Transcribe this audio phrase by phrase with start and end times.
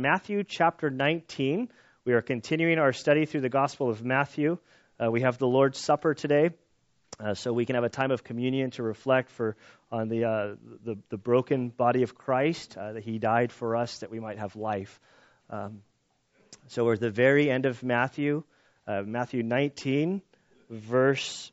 [0.00, 1.68] Matthew chapter 19.
[2.06, 4.56] We are continuing our study through the Gospel of Matthew.
[4.98, 6.50] Uh, we have the Lord's Supper today,
[7.22, 9.56] uh, so we can have a time of communion to reflect for
[9.92, 13.98] on the uh, the, the, broken body of Christ uh, that He died for us
[13.98, 14.98] that we might have life.
[15.50, 15.82] Um,
[16.68, 18.42] so we're at the very end of Matthew,
[18.86, 20.22] uh, Matthew 19,
[20.70, 21.52] verse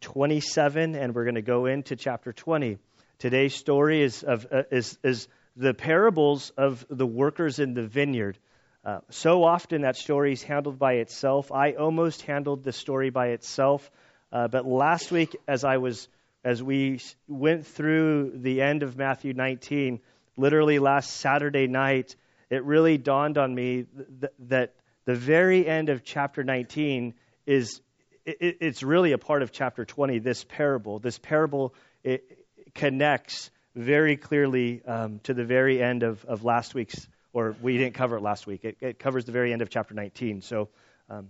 [0.00, 2.78] 27, and we're going to go into chapter 20.
[3.18, 8.38] Today's story is of uh, is is the parables of the workers in the vineyard.
[8.84, 11.50] Uh, so often that story is handled by itself.
[11.50, 13.90] I almost handled the story by itself,
[14.32, 16.08] uh, but last week, as I was
[16.44, 19.98] as we went through the end of Matthew 19,
[20.36, 22.14] literally last Saturday night,
[22.50, 23.86] it really dawned on me
[24.20, 24.74] th- that
[25.06, 27.14] the very end of chapter 19
[27.46, 27.80] is
[28.24, 30.20] it, it's really a part of chapter 20.
[30.20, 32.38] This parable, this parable, it
[32.74, 37.94] connects very clearly um, to the very end of, of last week's, or we didn't
[37.94, 38.64] cover it last week.
[38.64, 40.40] It, it covers the very end of chapter 19.
[40.40, 40.70] So
[41.10, 41.28] um,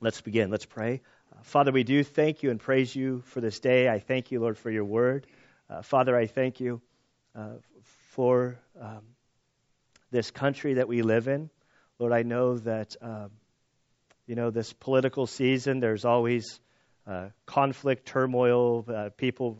[0.00, 0.50] let's begin.
[0.50, 1.02] Let's pray.
[1.32, 3.88] Uh, Father, we do thank you and praise you for this day.
[3.88, 5.26] I thank you, Lord, for your word.
[5.68, 6.80] Uh, Father, I thank you
[7.34, 7.54] uh,
[8.12, 9.02] for um,
[10.12, 11.50] this country that we live in.
[11.98, 13.32] Lord, I know that, um,
[14.28, 16.60] you know, this political season, there's always
[17.04, 19.58] uh, conflict, turmoil, uh, people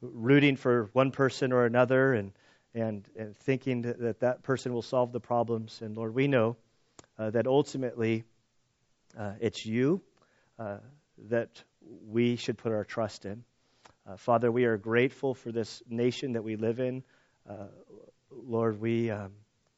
[0.00, 2.32] rooting for one person or another and,
[2.74, 5.80] and, and thinking that, that, person will solve the problems.
[5.82, 6.56] And Lord, we know
[7.18, 8.24] uh, that ultimately
[9.18, 10.02] uh, it's you
[10.58, 10.78] uh,
[11.28, 11.62] that
[12.08, 13.44] we should put our trust in.
[14.06, 17.02] Uh, Father, we are grateful for this nation that we live in.
[17.48, 17.66] Uh,
[18.30, 19.32] Lord, we, um,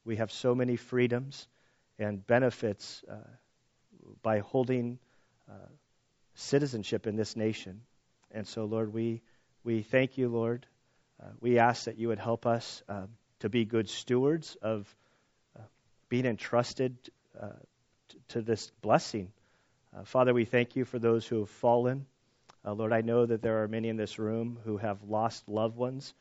[0.05, 1.47] we have so many freedoms
[1.97, 3.15] and benefits uh,
[4.21, 4.99] by holding
[6.35, 7.81] citizenship in this nation.
[8.31, 9.21] And so, Lord, we
[9.63, 10.65] we thank you, Lord.
[11.21, 13.07] Uh, we ask that you would help us uh,
[13.39, 14.93] to be good stewards of
[15.57, 15.63] uh,
[16.07, 16.95] being entrusted
[17.39, 17.49] uh,
[18.09, 19.31] t- to this blessing.
[19.95, 22.05] Uh, Father, we thank you for those who have fallen.
[22.65, 25.75] Uh, Lord, I know that there are many in this room who have lost loved
[25.75, 26.13] ones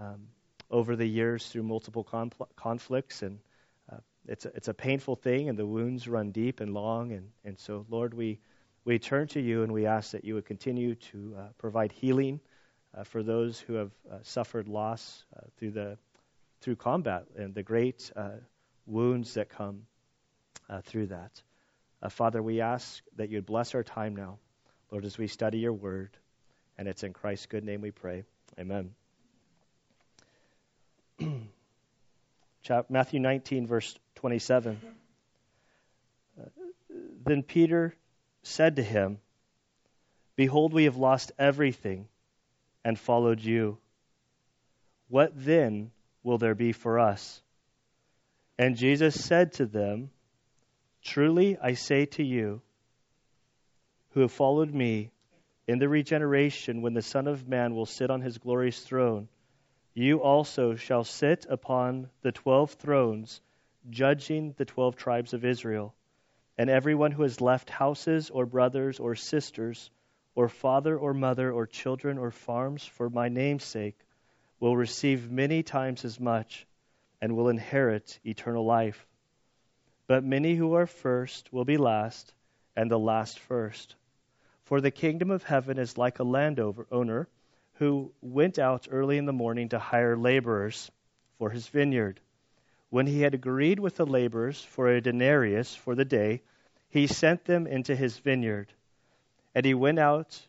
[0.00, 0.28] um,
[0.70, 2.06] over the years through multiple
[2.56, 3.38] conflicts, and
[4.26, 7.12] it's a, it's a painful thing, and the wounds run deep and long.
[7.12, 8.40] And, and so, Lord, we,
[8.84, 12.40] we turn to you and we ask that you would continue to provide healing
[13.02, 15.98] for those who have uh, suffered loss uh, through the
[16.60, 18.30] through combat and the great uh,
[18.86, 19.82] wounds that come
[20.70, 21.42] uh, through that.
[22.10, 24.38] Father, we ask that you'd bless our time now,
[24.90, 26.10] Lord, as we study your word,
[26.76, 28.24] and it's in Christ's good name we pray.
[28.58, 28.90] Amen.
[32.90, 34.78] Matthew 19, verse 27.
[37.24, 37.94] then Peter
[38.42, 39.18] said to him,
[40.36, 42.06] Behold, we have lost everything
[42.84, 43.78] and followed you.
[45.08, 45.90] What then
[46.22, 47.42] will there be for us?
[48.58, 50.10] And Jesus said to them,
[51.02, 52.62] Truly I say to you,
[54.10, 55.10] who have followed me,
[55.66, 59.28] in the regeneration when the Son of Man will sit on his glorious throne,
[59.94, 63.40] you also shall sit upon the twelve thrones,
[63.90, 65.94] judging the twelve tribes of Israel.
[66.58, 69.90] And everyone who has left houses or brothers or sisters,
[70.34, 73.98] or father or mother or children or farms for my name's sake
[74.60, 76.66] will receive many times as much
[77.20, 79.06] and will inherit eternal life.
[80.06, 82.34] But many who are first will be last,
[82.76, 83.94] and the last first.
[84.64, 87.28] For the kingdom of heaven is like a landowner
[87.74, 90.90] who went out early in the morning to hire laborers
[91.38, 92.20] for his vineyard.
[92.90, 96.42] When he had agreed with the laborers for a denarius for the day,
[96.88, 98.72] he sent them into his vineyard.
[99.54, 100.46] And he went out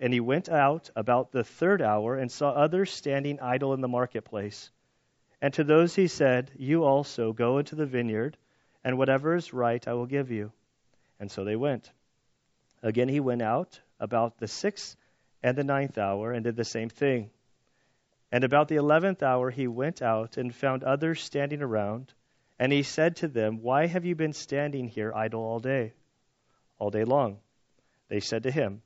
[0.00, 3.88] and he went out about the third hour and saw others standing idle in the
[3.88, 4.70] marketplace.
[5.40, 8.36] And to those he said, You also go into the vineyard,
[8.84, 10.52] and whatever is right I will give you.
[11.18, 11.90] And so they went.
[12.82, 14.96] Again he went out about the sixth
[15.42, 17.30] and the ninth hour and did the same thing.
[18.30, 22.12] And about the eleventh hour he went out and found others standing around.
[22.58, 25.94] And he said to them, Why have you been standing here idle all day?
[26.78, 27.38] All day long.
[28.08, 28.82] They said to him,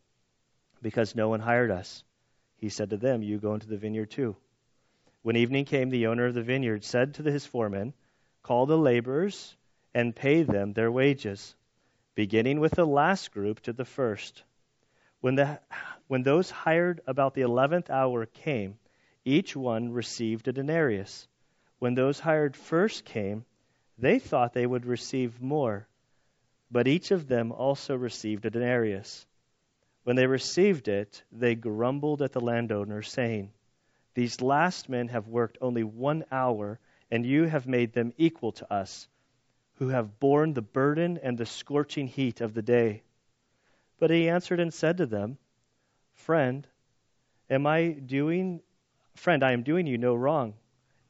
[0.82, 2.04] Because no one hired us.
[2.56, 4.36] He said to them, You go into the vineyard too.
[5.22, 7.94] When evening came, the owner of the vineyard said to his foreman,
[8.42, 9.56] Call the laborers
[9.94, 11.54] and pay them their wages,
[12.14, 14.42] beginning with the last group to the first.
[15.20, 15.60] When, the,
[16.08, 18.78] when those hired about the eleventh hour came,
[19.24, 21.28] each one received a denarius.
[21.78, 23.44] When those hired first came,
[23.98, 25.86] they thought they would receive more
[26.72, 29.26] but each of them also received a denarius.
[30.04, 33.52] When they received it, they grumbled at the landowner, saying,
[34.14, 36.80] These last men have worked only one hour,
[37.10, 39.06] and you have made them equal to us,
[39.74, 43.02] who have borne the burden and the scorching heat of the day.
[43.98, 45.36] But he answered and said to them,
[46.14, 46.66] Friend,
[47.50, 48.62] am I doing
[49.14, 50.54] friend, I am doing you no wrong.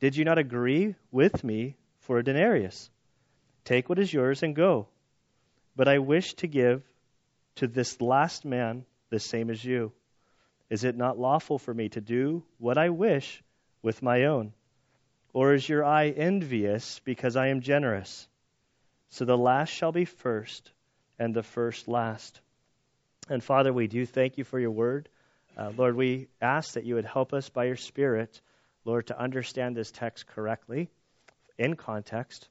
[0.00, 2.90] Did you not agree with me for a denarius?
[3.64, 4.88] Take what is yours and go.
[5.74, 6.82] But I wish to give
[7.56, 9.92] to this last man the same as you.
[10.70, 13.42] Is it not lawful for me to do what I wish
[13.82, 14.52] with my own?
[15.34, 18.26] Or is your eye envious because I am generous?
[19.10, 20.70] So the last shall be first,
[21.19, 22.40] and the first last.
[23.28, 25.08] And Father, we do thank you for your word.
[25.56, 28.40] Uh, Lord, we ask that you would help us by your Spirit,
[28.84, 30.88] Lord, to understand this text correctly
[31.58, 32.48] in context.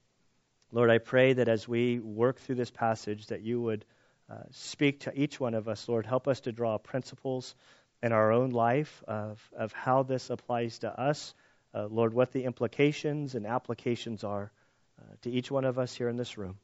[0.71, 3.85] Lord, I pray that as we work through this passage, that you would
[4.29, 5.87] uh, speak to each one of us.
[5.89, 7.55] Lord, help us to draw principles
[8.01, 11.33] in our own life of, of how this applies to us.
[11.73, 14.51] Uh, Lord, what the implications and applications are
[14.99, 16.57] uh, to each one of us here in this room.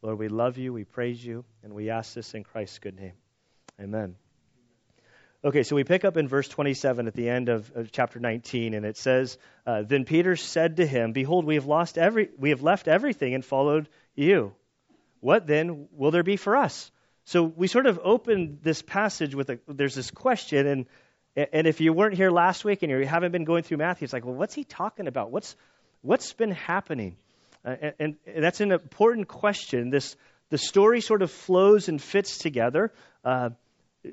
[0.00, 3.14] Lord, we love you, we praise you, and we ask this in Christ's good name.
[3.80, 4.23] Amen.
[5.44, 8.72] Okay, so we pick up in verse 27 at the end of, of chapter 19,
[8.72, 9.36] and it says,
[9.66, 13.34] uh, "Then Peter said to him, Behold, we have lost every, we have left everything
[13.34, 14.54] and followed you.
[15.20, 16.90] What then will there be for us?"
[17.24, 20.86] So we sort of opened this passage with a, there's this question, and
[21.52, 24.14] and if you weren't here last week and you haven't been going through Matthew, it's
[24.14, 25.30] like, well, what's he talking about?
[25.30, 25.56] What's
[26.00, 27.18] what's been happening?
[27.62, 29.90] Uh, and, and, that's an important question.
[29.90, 30.16] This
[30.48, 32.92] the story sort of flows and fits together.
[33.22, 33.50] Uh,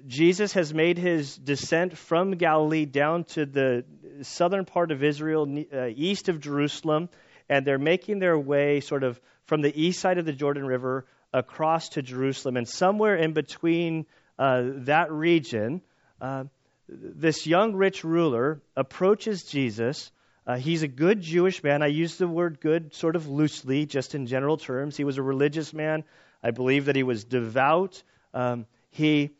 [0.07, 3.83] Jesus has made his descent from Galilee down to the
[4.21, 7.09] southern part of Israel, uh, east of Jerusalem,
[7.49, 11.05] and they're making their way sort of from the east side of the Jordan River
[11.33, 12.55] across to Jerusalem.
[12.55, 14.05] And somewhere in between
[14.39, 15.81] uh, that region,
[16.21, 16.45] uh,
[16.87, 20.11] this young rich ruler approaches Jesus.
[20.47, 21.83] Uh, he's a good Jewish man.
[21.83, 24.95] I use the word good sort of loosely, just in general terms.
[24.95, 26.03] He was a religious man.
[26.43, 28.01] I believe that he was devout.
[28.33, 29.31] Um, he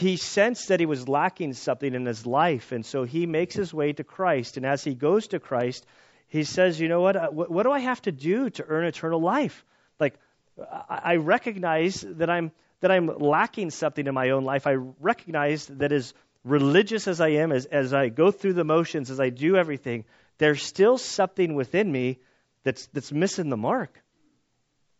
[0.00, 3.74] he sensed that he was lacking something in his life, and so he makes his
[3.74, 4.56] way to Christ.
[4.56, 5.84] And as he goes to Christ,
[6.28, 7.16] he says, "You know what?
[7.16, 9.62] Uh, what, what do I have to do to earn eternal life?
[9.98, 10.14] Like,
[10.58, 12.50] I, I recognize that I'm
[12.80, 14.66] that I'm lacking something in my own life.
[14.66, 16.14] I recognize that as
[16.44, 20.06] religious as I am, as as I go through the motions, as I do everything,
[20.38, 22.20] there's still something within me
[22.64, 24.02] that's that's missing the mark."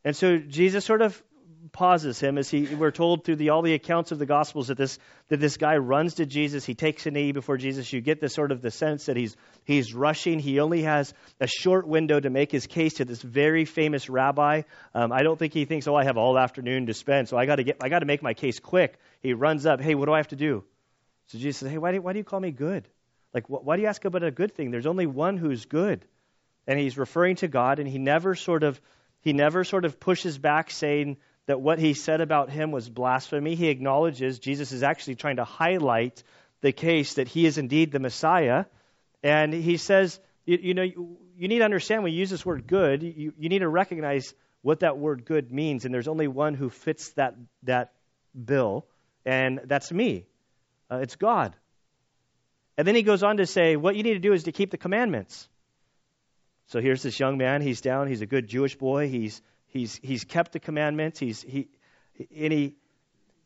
[0.04, 1.22] And so Jesus sort of
[1.72, 4.78] pauses him as he we're told through the all the accounts of the gospels that
[4.78, 4.98] this
[5.28, 6.64] that this guy runs to Jesus.
[6.64, 7.92] He takes a knee before Jesus.
[7.92, 10.38] You get this sort of the sense that he's he's rushing.
[10.38, 14.62] He only has a short window to make his case to this very famous rabbi.
[14.94, 17.46] Um, I don't think he thinks oh I have all afternoon to spend so I
[17.46, 18.98] got to get I got to make my case quick.
[19.20, 20.64] He runs up hey what do I have to do?
[21.26, 22.88] So Jesus says hey why do, why do you call me good?
[23.34, 24.70] Like wh- why do you ask about a good thing?
[24.70, 26.04] There's only one who's good.
[26.66, 28.80] And he's referring to God and he never sort of
[29.22, 31.18] he never sort of pushes back saying
[31.50, 33.56] that what he said about him was blasphemy.
[33.56, 36.22] He acknowledges Jesus is actually trying to highlight
[36.60, 38.66] the case that he is indeed the Messiah.
[39.24, 42.46] And he says, you, you know, you, you, need to understand when you use this
[42.46, 44.32] word good, you, you need to recognize
[44.62, 45.84] what that word good means.
[45.84, 47.94] And there's only one who fits that, that
[48.44, 48.86] bill,
[49.26, 50.26] and that's me.
[50.88, 51.56] Uh, it's God.
[52.78, 54.70] And then he goes on to say, what you need to do is to keep
[54.70, 55.48] the commandments.
[56.68, 57.60] So here's this young man.
[57.60, 58.06] He's down.
[58.06, 59.08] He's a good Jewish boy.
[59.08, 61.18] He's He's, he's kept the commandments.
[61.18, 61.68] He's, he,
[62.36, 62.74] and he,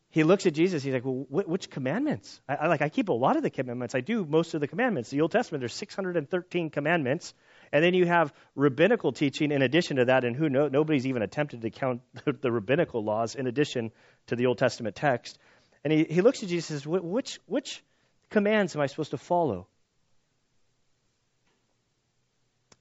[0.09, 0.81] he looks at Jesus.
[0.81, 2.41] He's like, well, wh- which commandments?
[2.49, 3.95] I, I, like, I keep a lot of the commandments.
[3.95, 5.09] I do most of the commandments.
[5.09, 7.33] The Old Testament, there's 613 commandments.
[7.71, 10.23] And then you have rabbinical teaching in addition to that.
[10.23, 13.91] And who know, nobody's even attempted to count the, the rabbinical laws in addition
[14.27, 15.37] to the Old Testament text.
[15.83, 17.83] And he, he looks at Jesus and says, which, which
[18.31, 19.67] commands am I supposed to follow?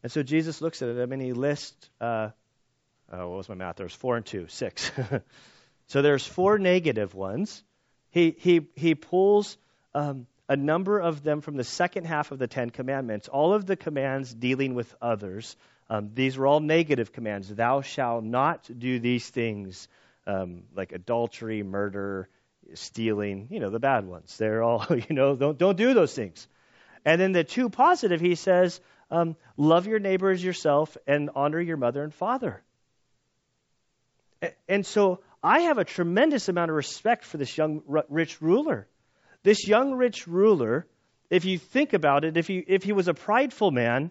[0.03, 2.29] And so Jesus looks at him and he lists uh,
[3.15, 3.77] uh, what was my math?
[3.77, 4.91] There was four and two, six.
[5.87, 7.63] so there's four negative ones.
[8.11, 9.57] He he he pulls
[9.95, 13.29] um, a number of them from the second half of the Ten Commandments.
[13.29, 15.57] All of the commands dealing with others.
[15.89, 17.49] Um, these were all negative commands.
[17.49, 19.89] Thou shalt not do these things,
[20.27, 22.29] um, like adultery, murder,
[22.73, 23.49] stealing.
[23.51, 24.37] You know the bad ones.
[24.39, 25.37] They're all you know.
[25.37, 26.49] Don't don't do those things.
[27.05, 28.81] And then the two positive, he says,
[29.11, 32.64] um, love your neighbor as yourself and honor your mother and father.
[34.69, 38.89] And so I have a tremendous amount of respect for this young rich ruler.
[39.43, 40.87] This young rich ruler,
[41.31, 44.11] if you think about it, if he, if he was a prideful man,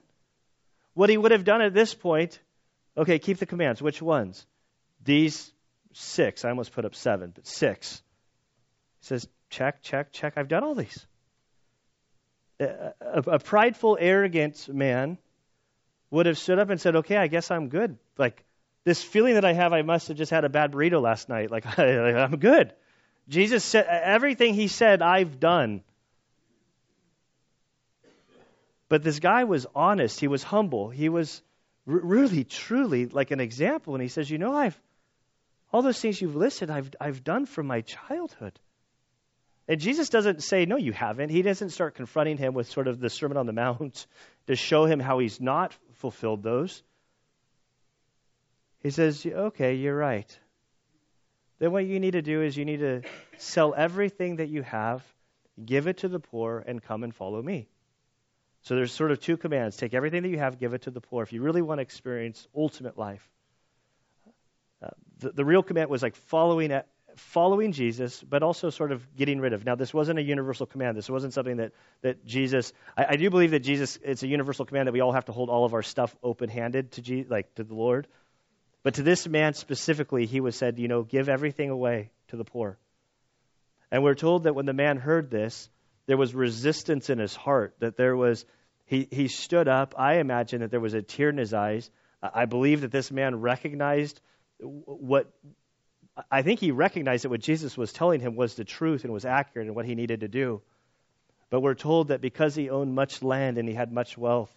[0.94, 2.40] what he would have done at this point,
[2.96, 3.82] okay, keep the commands.
[3.82, 4.46] Which ones?
[5.04, 5.52] These
[5.94, 6.46] six.
[6.46, 8.02] I almost put up seven, but six.
[9.00, 10.34] He says, check, check, check.
[10.38, 11.06] I've done all these.
[12.60, 15.18] A, a, a prideful, arrogant man
[16.12, 17.98] would have stood up and said, okay, I guess I'm good.
[18.20, 18.44] Like,
[18.84, 21.50] this feeling that I have, I must have just had a bad burrito last night.
[21.52, 22.74] Like, I'm good.
[23.30, 25.84] Jesus said, everything he said, I've done.
[28.90, 30.20] But this guy was honest.
[30.20, 30.90] He was humble.
[30.90, 31.42] He was
[31.88, 33.96] r- really, truly like an example.
[33.96, 34.80] And he says, You know, I've,
[35.72, 38.60] all those things you've listed, I've, I've done from my childhood.
[39.68, 41.30] And Jesus doesn't say, No, you haven't.
[41.30, 44.06] He doesn't start confronting him with sort of the Sermon on the Mount
[44.48, 46.84] to show him how he's not fulfilled those.
[48.84, 50.40] He says, Okay, you're right.
[51.60, 53.02] Then what you need to do is you need to
[53.38, 55.02] sell everything that you have,
[55.64, 57.70] give it to the poor, and come and follow me.
[58.64, 61.02] So there's sort of two commands take everything that you have, give it to the
[61.02, 61.24] poor.
[61.24, 63.28] If you really want to experience ultimate life,
[64.82, 69.16] uh, the, the real command was like following at, following Jesus, but also sort of
[69.16, 69.66] getting rid of.
[69.66, 70.98] Now, this wasn't a universal command.
[70.98, 71.72] This wasn't something that,
[72.02, 72.74] that Jesus.
[72.98, 74.00] I, I do believe that Jesus.
[74.04, 76.94] It's a universal command that we all have to hold all of our stuff open-handed
[76.94, 78.08] to Je- like to the Lord.
[78.84, 82.44] But to this man specifically, he was said, you know, give everything away to the
[82.44, 82.78] poor.
[83.90, 85.70] And we're told that when the man heard this,
[86.06, 88.46] there was resistance in his heart, that there was,
[88.86, 89.96] he, he stood up.
[89.98, 91.90] I imagine that there was a tear in his eyes.
[92.22, 94.20] I believe that this man recognized
[94.60, 95.32] what,
[96.30, 99.26] I think he recognized that what Jesus was telling him was the truth and was
[99.26, 100.62] accurate and what he needed to do.
[101.50, 104.54] But we're told that because he owned much land and he had much wealth,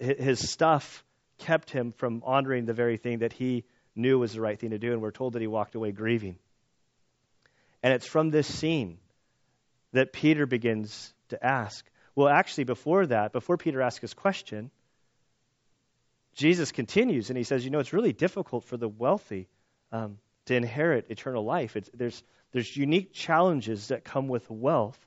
[0.00, 1.02] his stuff
[1.40, 3.64] kept him from honoring the very thing that he
[3.96, 4.92] knew was the right thing to do.
[4.92, 6.36] And we're told that he walked away grieving.
[7.82, 8.98] And it's from this scene
[9.92, 11.84] that Peter begins to ask.
[12.14, 14.70] Well, actually, before that, before Peter asks his question,
[16.34, 19.48] Jesus continues and he says, You know, it's really difficult for the wealthy
[19.92, 21.76] um, to inherit eternal life.
[21.76, 24.98] It's, there's, there's unique challenges that come with wealth,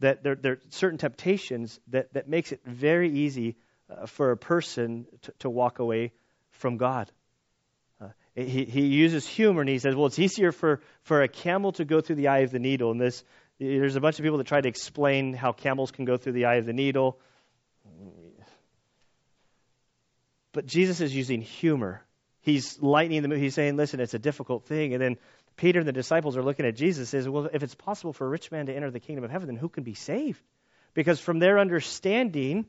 [0.00, 3.56] that there, there are certain temptations that, that makes it very easy
[4.00, 6.12] uh, for a person to, to, walk away
[6.50, 7.10] from God.
[8.00, 11.72] Uh, he, he uses humor and he says, well, it's easier for, for a camel
[11.72, 12.90] to go through the eye of the needle.
[12.90, 13.24] And this,
[13.58, 16.46] there's a bunch of people that try to explain how camels can go through the
[16.46, 17.18] eye of the needle.
[20.52, 22.02] But Jesus is using humor.
[22.40, 23.38] He's lightening the mood.
[23.38, 24.92] He's saying, listen, it's a difficult thing.
[24.92, 25.16] And then
[25.56, 28.26] Peter and the disciples are looking at Jesus and says, well, if it's possible for
[28.26, 30.42] a rich man to enter the kingdom of heaven, then who can be saved?
[30.94, 32.66] Because from their understanding,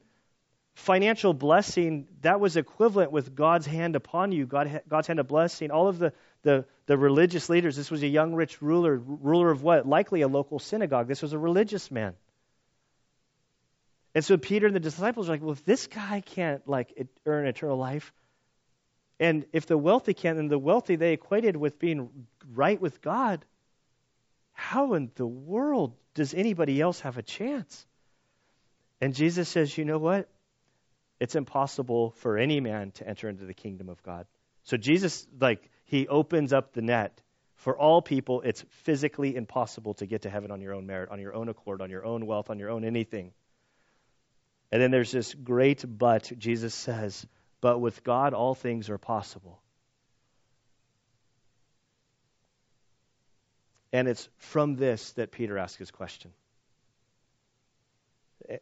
[0.74, 5.72] financial blessing, that was equivalent with God's hand upon you, God, God's hand of blessing.
[5.72, 9.62] All of the, the, the religious leaders, this was a young rich ruler, ruler of
[9.62, 9.88] what?
[9.88, 11.08] Likely a local synagogue.
[11.08, 12.14] This was a religious man.
[14.16, 16.94] And so Peter and the disciples are like, well, if this guy can't like
[17.26, 18.14] earn eternal life,
[19.20, 22.10] and if the wealthy can't, then the wealthy they equated with being
[22.54, 23.46] right with God,
[24.54, 27.86] how in the world does anybody else have a chance?
[29.02, 30.30] And Jesus says, you know what?
[31.24, 34.28] It's impossible for any man to enter into the kingdom of God.
[34.64, 37.22] So Jesus, like, he opens up the net.
[37.56, 41.22] For all people, it's physically impossible to get to heaven on your own merit, on
[41.22, 43.32] your own accord, on your own wealth, on your own anything.
[44.70, 47.26] And then there's this great but, Jesus says,
[47.62, 49.62] but with God all things are possible.
[53.94, 56.32] And it's from this that Peter asks his question.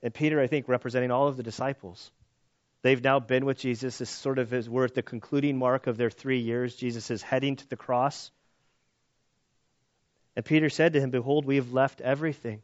[0.03, 2.12] And Peter, I think, representing all of the disciples,
[2.84, 3.98] They've now been with Jesus.
[4.00, 6.76] This sort of is we're at the concluding mark of their three years.
[6.76, 8.32] Jesus is heading to the cross.
[10.36, 12.62] And Peter said to him, Behold, we have left everything.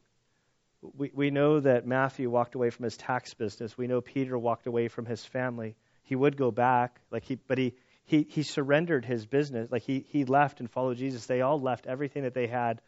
[0.81, 3.77] We, we know that Matthew walked away from his tax business.
[3.77, 5.75] We know Peter walked away from his family.
[6.03, 7.73] He would go back, like he, but he,
[8.05, 9.69] he, he surrendered his business.
[9.71, 11.25] Like he, he left and followed Jesus.
[11.25, 12.81] They all left everything that they had.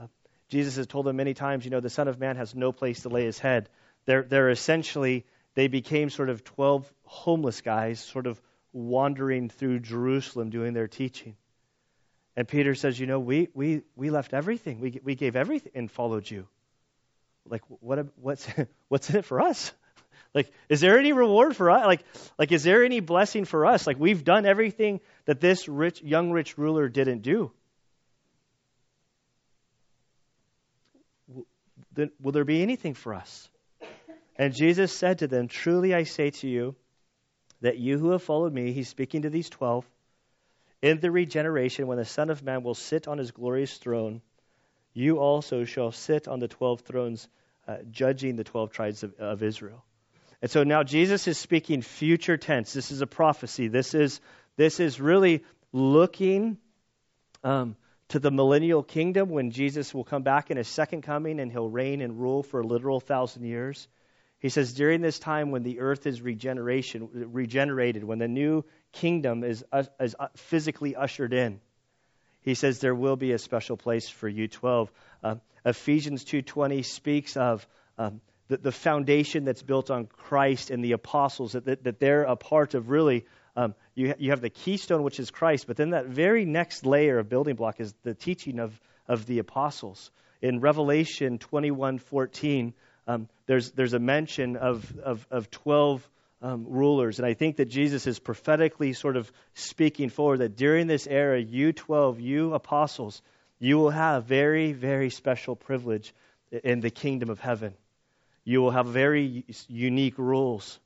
[0.00, 0.06] Uh,
[0.48, 3.02] Jesus has told them many times, you know, the Son of Man has no place
[3.02, 3.68] to lay his head.
[4.06, 8.40] They're, they're essentially they became sort of 12 homeless guys, sort of
[8.72, 11.36] wandering through Jerusalem doing their teaching.
[12.36, 14.80] And Peter says, You know, we, we, we left everything.
[14.80, 16.48] We, we gave everything and followed you.
[17.48, 18.46] Like, what, what's,
[18.88, 19.72] what's in it for us?
[20.34, 21.86] Like, is there any reward for us?
[21.86, 22.04] Like,
[22.40, 23.86] like, is there any blessing for us?
[23.86, 27.52] Like, we've done everything that this rich, young rich ruler didn't do.
[31.92, 33.48] Then, will there be anything for us?
[34.36, 36.74] And Jesus said to them, Truly I say to you,
[37.60, 39.86] that you who have followed me, he's speaking to these twelve,
[40.82, 44.20] in the regeneration, when the Son of Man will sit on his glorious throne,
[44.92, 47.26] you also shall sit on the twelve thrones,
[47.66, 49.82] uh, judging the twelve tribes of, of Israel.
[50.42, 52.74] And so now Jesus is speaking future tense.
[52.74, 53.68] This is a prophecy.
[53.68, 54.20] This is
[54.56, 56.58] this is really looking
[57.42, 57.76] um,
[58.08, 61.70] to the millennial kingdom when Jesus will come back in his second coming and he'll
[61.70, 63.88] reign and rule for a literal thousand years.
[64.44, 69.42] He says, during this time when the earth is regeneration, regenerated, when the new kingdom
[69.42, 69.64] is,
[69.98, 71.62] is physically ushered in,
[72.42, 74.92] he says there will be a special place for you 12.
[75.22, 80.92] Uh, Ephesians 2.20 speaks of um, the, the, foundation that's built on Christ and the
[80.92, 83.24] apostles, that, that, that they're a part of really,
[83.56, 87.18] um, you, you have the keystone, which is Christ, but then that very next layer
[87.18, 90.10] of building block is the teaching of, of the apostles.
[90.42, 92.74] In Revelation 21.14,
[93.06, 96.08] um, there's, there's a mention of, of, of 12
[96.42, 97.18] um, rulers.
[97.18, 101.40] And I think that Jesus is prophetically sort of speaking forward that during this era,
[101.40, 103.22] you 12, you apostles,
[103.58, 106.14] you will have very, very special privilege
[106.62, 107.74] in the kingdom of heaven.
[108.44, 110.78] You will have very unique rules.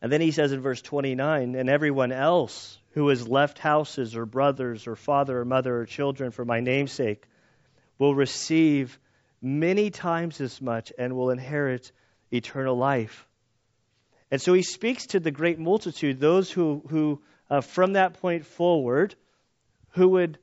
[0.00, 4.26] And then he says in verse 29 and everyone else who has left houses or
[4.26, 7.24] brothers or father or mother or children for my name's sake
[7.98, 8.98] will receive
[9.42, 11.90] many times as much and will inherit
[12.30, 13.26] eternal life.
[14.30, 17.20] And so he speaks to the great multitude, those who, who
[17.50, 19.14] uh, from that point forward,
[19.90, 20.38] who would,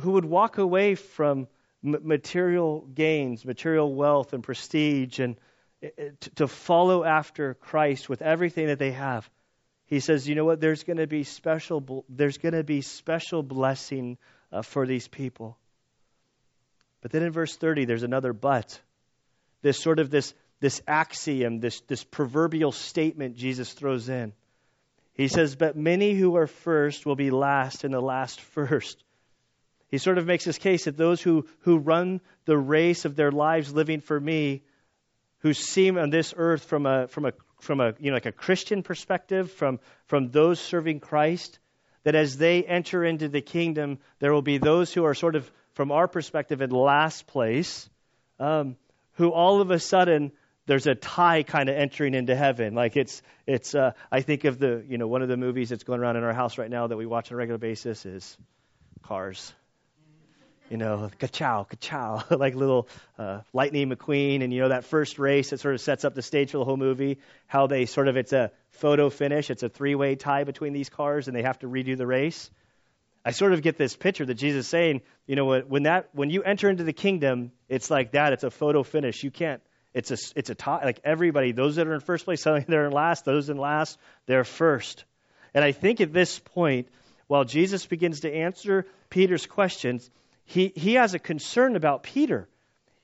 [0.00, 1.48] who would walk away from
[1.84, 5.36] m- material gains, material wealth, and prestige, and
[5.82, 5.88] uh,
[6.20, 9.28] to, to follow after Christ with everything that they have.
[9.86, 10.60] He says, you know what?
[10.60, 12.04] There's going to be special.
[12.08, 14.18] There's going to be special blessing
[14.52, 15.58] uh, for these people.
[17.02, 18.80] But then in verse 30, there's another but.
[19.60, 20.32] This sort of this
[20.62, 24.32] this axiom, this, this proverbial statement Jesus throws in.
[25.12, 29.02] He says, But many who are first will be last, and the last first.
[29.88, 33.32] He sort of makes his case that those who, who run the race of their
[33.32, 34.62] lives living for me,
[35.40, 38.32] who seem on this earth from a, from a, from a you know, like a
[38.32, 41.58] Christian perspective, from, from those serving Christ,
[42.04, 45.50] that as they enter into the kingdom, there will be those who are sort of,
[45.74, 47.88] from our perspective, in last place,
[48.38, 48.76] um,
[49.14, 50.32] who all of a sudden
[50.66, 52.74] there's a tie kind of entering into heaven.
[52.74, 55.84] Like it's it's uh, I think of the you know one of the movies that's
[55.84, 58.36] going around in our house right now that we watch on a regular basis is
[59.02, 59.52] Cars.
[60.70, 65.50] You know, ka-chow, ka-chow, like little uh, Lightning McQueen, and you know that first race
[65.50, 67.18] that sort of sets up the stage for the whole movie.
[67.46, 71.28] How they sort of it's a photo finish, it's a three-way tie between these cars,
[71.28, 72.50] and they have to redo the race.
[73.24, 76.30] I sort of get this picture that Jesus is saying, you know, when that when
[76.30, 78.32] you enter into the kingdom, it's like that.
[78.32, 79.22] It's a photo finish.
[79.22, 79.62] You can't
[79.94, 80.84] it's a, it's a tie.
[80.84, 83.24] Like everybody, those that are in first place, they're in last.
[83.24, 85.04] Those in last, they're first.
[85.54, 86.88] And I think at this point,
[87.26, 90.08] while Jesus begins to answer Peter's questions,
[90.44, 92.48] he, he has a concern about Peter.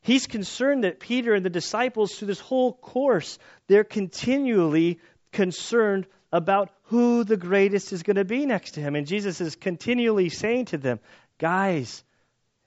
[0.00, 5.00] He's concerned that Peter and the disciples, through this whole course, they're continually
[5.33, 8.94] concerned about who the greatest is going to be next to him.
[8.94, 11.01] And Jesus is continually saying to them,
[11.38, 12.03] guys,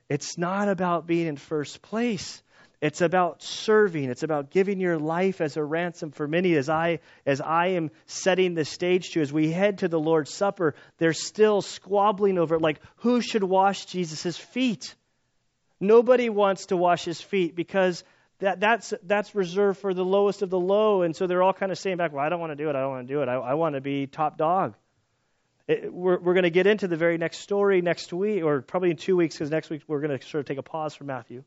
[0.10, 2.42] it's not about being in first place.
[2.82, 4.10] It's about serving.
[4.10, 6.56] It's about giving your life as a ransom for many.
[6.56, 10.34] As I, as I am setting the stage to, as we head to the Lord's
[10.34, 14.96] Supper, they're still squabbling over like who should wash Jesus' feet.
[15.80, 18.04] Nobody wants to wash his feet because
[18.42, 21.02] that, that's, that's reserved for the lowest of the low.
[21.04, 22.76] And so they're all kind of saying back, well, I don't want to do it.
[22.76, 23.30] I don't want to do it.
[23.30, 24.76] I, I want to be top dog.
[25.68, 28.90] It, we're we're going to get into the very next story next week, or probably
[28.90, 31.08] in two weeks, because next week we're going to sort of take a pause from
[31.08, 31.44] Matthew.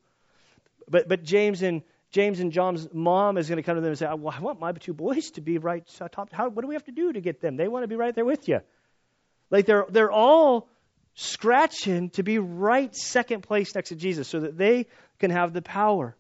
[0.89, 3.99] But, but James and James and John's mom is going to come to them and
[3.99, 6.33] say, well, I want my two boys to be right top.
[6.33, 7.57] How, what do we have to do to get them?
[7.57, 8.61] They want to be right there with you.
[9.51, 10.69] Like they're, they're all
[11.15, 14.87] scratching to be right second place next to Jesus so that they
[15.19, 16.17] can have the power.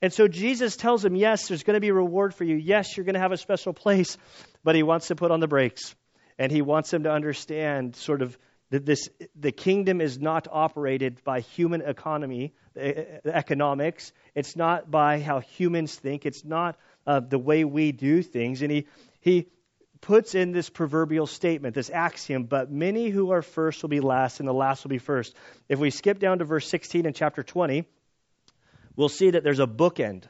[0.00, 2.56] And so Jesus tells him, yes, there's going to be a reward for you.
[2.56, 4.16] Yes, you're going to have a special place,
[4.62, 5.94] but he wants to put on the brakes.
[6.38, 8.38] And he wants him to understand sort of
[8.70, 14.12] that this, the kingdom is not operated by human economy, economics.
[14.34, 16.26] It's not by how humans think.
[16.26, 18.62] It's not uh, the way we do things.
[18.62, 18.86] And he,
[19.20, 19.48] he
[20.00, 24.38] puts in this proverbial statement, this axiom, but many who are first will be last,
[24.38, 25.34] and the last will be first.
[25.68, 27.84] If we skip down to verse 16 in chapter 20,
[28.98, 30.24] we'll see that there's a bookend.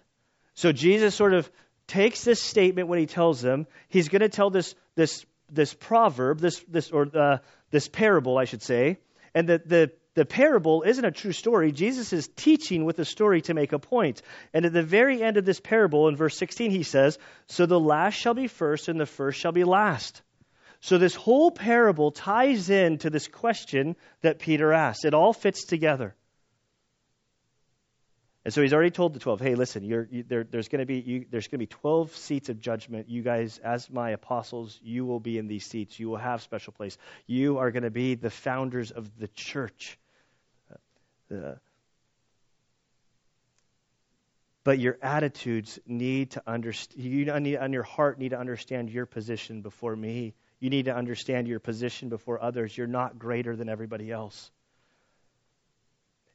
[0.54, 1.50] So Jesus sort of
[1.88, 6.38] takes this statement when he tells them, he's going to tell this, this, this proverb,
[6.38, 7.38] this, this, or uh,
[7.70, 8.98] this parable, I should say,
[9.34, 11.70] and the, the the parable isn't a true story.
[11.70, 14.20] Jesus is teaching with a story to make a point.
[14.52, 17.78] And at the very end of this parable, in verse 16, he says, So the
[17.78, 20.22] last shall be first, and the first shall be last.
[20.80, 25.04] So this whole parable ties in to this question that Peter asked.
[25.04, 26.16] It all fits together.
[28.48, 31.00] And so he's already told the 12, hey, listen, you, there, there's going to be
[31.00, 33.10] you, there's going to be 12 seats of judgment.
[33.10, 36.00] You guys, as my apostles, you will be in these seats.
[36.00, 36.96] You will have special place.
[37.26, 39.98] You are going to be the founders of the church.
[41.30, 41.56] Uh,
[44.64, 49.04] but your attitudes need to understand, you need, on your heart need to understand your
[49.04, 50.32] position before me.
[50.58, 52.74] You need to understand your position before others.
[52.74, 54.50] You're not greater than everybody else.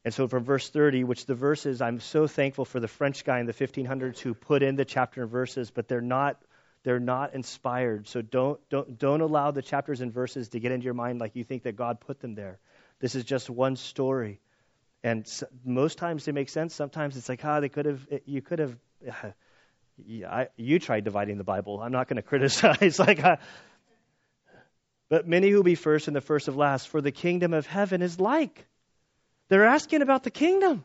[0.06, 3.40] And so from verse 30, which the verses, I'm so thankful for the French guy
[3.40, 6.42] in the 1500s who put in the chapter and verses, but they're not
[6.84, 8.08] they're not inspired.
[8.10, 11.36] So don't don't don't allow the chapters and verses to get into your mind like
[11.36, 12.60] you think that God put them there.
[13.00, 14.42] This is just one story.
[15.04, 16.74] And so, most times they make sense.
[16.74, 18.78] Sometimes it's like, ah, they could have, you could have,
[20.06, 21.82] yeah, I, you tried dividing the Bible.
[21.82, 23.00] I'm not going to criticize.
[23.00, 23.38] like, uh,
[25.10, 28.02] but many who be first and the first of last, for the kingdom of heaven
[28.02, 28.66] is like.
[29.50, 30.84] They're asking about the kingdom.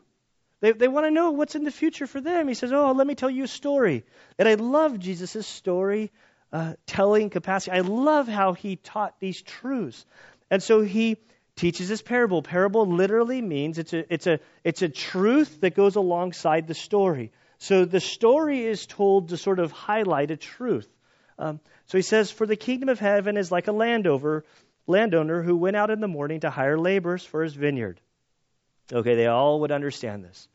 [0.61, 2.47] They, they want to know what's in the future for them.
[2.47, 4.03] He says, Oh, let me tell you a story.
[4.37, 6.11] And I love Jesus' story
[6.51, 7.71] uh, telling capacity.
[7.71, 10.05] I love how he taught these truths.
[10.51, 11.17] And so he
[11.55, 12.41] teaches this parable.
[12.41, 17.31] Parable literally means it's a, it's a, it's a truth that goes alongside the story.
[17.59, 20.87] So the story is told to sort of highlight a truth.
[21.37, 24.43] Um, so he says, For the kingdom of heaven is like a landowner,
[24.87, 27.99] landowner who went out in the morning to hire laborers for his vineyard.
[28.91, 30.47] Okay, they all would understand this.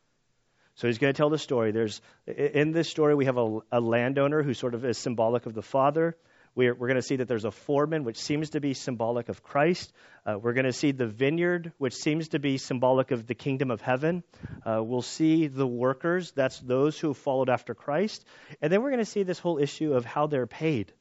[0.77, 1.70] So he's going to tell the story.
[1.70, 5.55] There's in this story we have a, a landowner who sort of is symbolic of
[5.55, 6.16] the father.
[6.57, 9.42] We're, we're going to see that there's a foreman, which seems to be symbolic of
[9.42, 9.92] Christ.
[10.25, 13.70] Uh, we're going to see the vineyard, which seems to be symbolic of the kingdom
[13.70, 14.23] of heaven.
[14.64, 18.25] Uh, we'll see the workers, that's those who followed after Christ.
[18.62, 20.92] And then we're going to see this whole issue of how they're paid.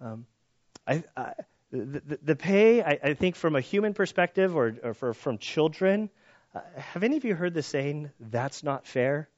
[0.00, 0.24] Um,
[0.86, 1.32] I, I,
[1.70, 6.08] the, the, pay, I, I, think, from a human perspective or, or for, from children,
[6.54, 9.28] uh, have any of you heard the saying, that's not fair?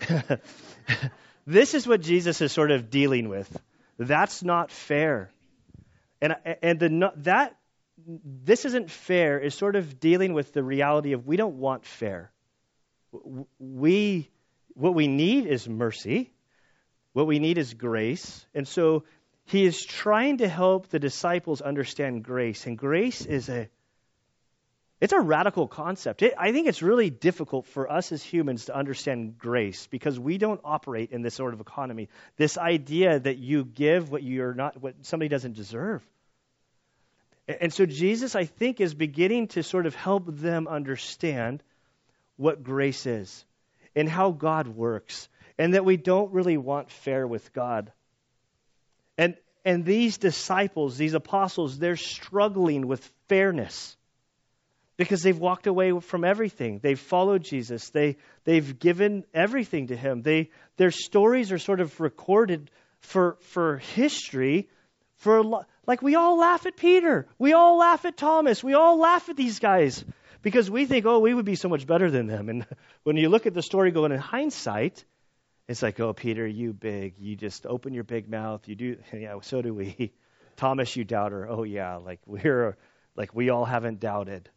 [1.46, 3.60] this is what Jesus is sort of dealing with.
[3.98, 5.30] That's not fair.
[6.20, 7.56] And, and the, that,
[8.06, 12.30] this isn't fair is sort of dealing with the reality of we don't want fair.
[13.58, 14.30] We,
[14.74, 16.30] what we need is mercy.
[17.12, 18.44] What we need is grace.
[18.54, 19.04] And so
[19.46, 22.66] he is trying to help the disciples understand grace.
[22.66, 23.68] And grace is a
[25.00, 26.22] it's a radical concept.
[26.22, 30.38] It, I think it's really difficult for us as humans to understand grace because we
[30.38, 32.08] don't operate in this sort of economy.
[32.36, 36.02] This idea that you give what you're not, what somebody doesn't deserve.
[37.46, 41.62] And so Jesus, I think, is beginning to sort of help them understand
[42.36, 43.44] what grace is
[43.94, 45.28] and how God works,
[45.58, 47.92] and that we don't really want fair with God.
[49.16, 53.96] And and these disciples, these apostles, they're struggling with fairness
[54.96, 56.80] because they've walked away from everything.
[56.82, 57.90] They've followed Jesus.
[57.90, 60.22] They they've given everything to him.
[60.22, 64.68] They their stories are sort of recorded for for history
[65.16, 67.26] for like we all laugh at Peter.
[67.38, 68.62] We all laugh at Thomas.
[68.62, 70.04] We all laugh at these guys
[70.42, 72.66] because we think, "Oh, we would be so much better than them." And
[73.04, 75.04] when you look at the story going in hindsight,
[75.68, 77.14] it's like, "Oh, Peter, you big.
[77.18, 78.66] You just open your big mouth.
[78.68, 80.12] You do yeah, so do we."
[80.56, 81.46] Thomas, you doubter.
[81.48, 82.76] Oh yeah, like we're
[83.14, 84.48] like we all haven't doubted.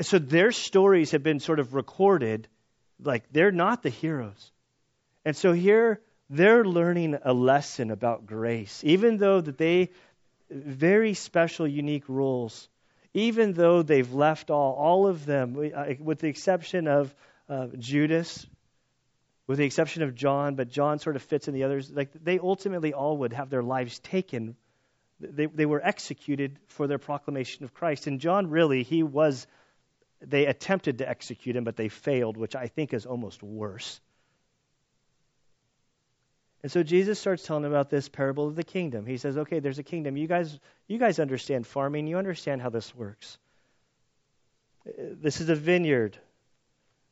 [0.00, 2.48] So their stories have been sort of recorded
[3.02, 4.50] like they're not the heroes.
[5.24, 9.90] And so here they're learning a lesson about grace, even though that they
[10.50, 12.68] very special, unique rules.
[13.12, 17.14] Even though they've left all, all of them, uh, with the exception of
[17.48, 18.44] uh, Judas,
[19.46, 21.92] with the exception of John, but John sort of fits in the others.
[21.92, 24.56] Like they ultimately all would have their lives taken.
[25.20, 28.08] They, they were executed for their proclamation of Christ.
[28.08, 29.46] And John really, he was
[30.20, 34.00] they attempted to execute him, but they failed, which I think is almost worse.
[36.62, 39.04] And so Jesus starts telling about this parable of the kingdom.
[39.04, 40.16] He says, "Okay, there's a kingdom.
[40.16, 42.06] You guys, you guys understand farming.
[42.06, 43.36] You understand how this works.
[44.86, 46.16] This is a vineyard.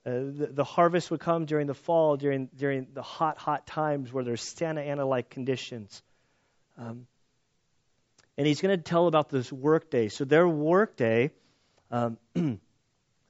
[0.07, 4.11] Uh, the, the, harvest would come during the fall, during during the hot, hot times
[4.11, 6.03] where there's Santa Ana-like conditions.
[6.79, 7.07] Um,
[8.39, 10.09] and he's going to tell about this workday.
[10.09, 11.31] So their workday."
[11.91, 12.17] Um,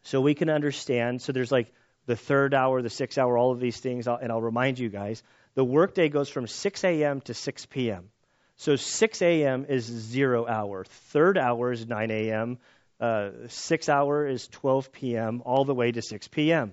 [0.03, 1.23] so we can understand.
[1.23, 1.73] So there's like
[2.07, 5.23] the third hour, the sixth hour, all of these things, and I'll remind you guys.
[5.55, 7.21] The workday goes from 6 a.m.
[7.23, 8.11] to 6 p.m.
[8.57, 9.67] So 6 a.m.
[9.69, 10.85] is zero hour.
[10.85, 12.59] Third hour is 9 a.m.
[13.03, 15.43] Uh, six hour is 12 p.m.
[15.45, 16.73] all the way to 6 p.m.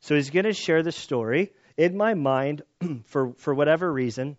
[0.00, 1.52] So he's going to share the story.
[1.76, 2.62] In my mind,
[3.04, 4.36] for for whatever reason,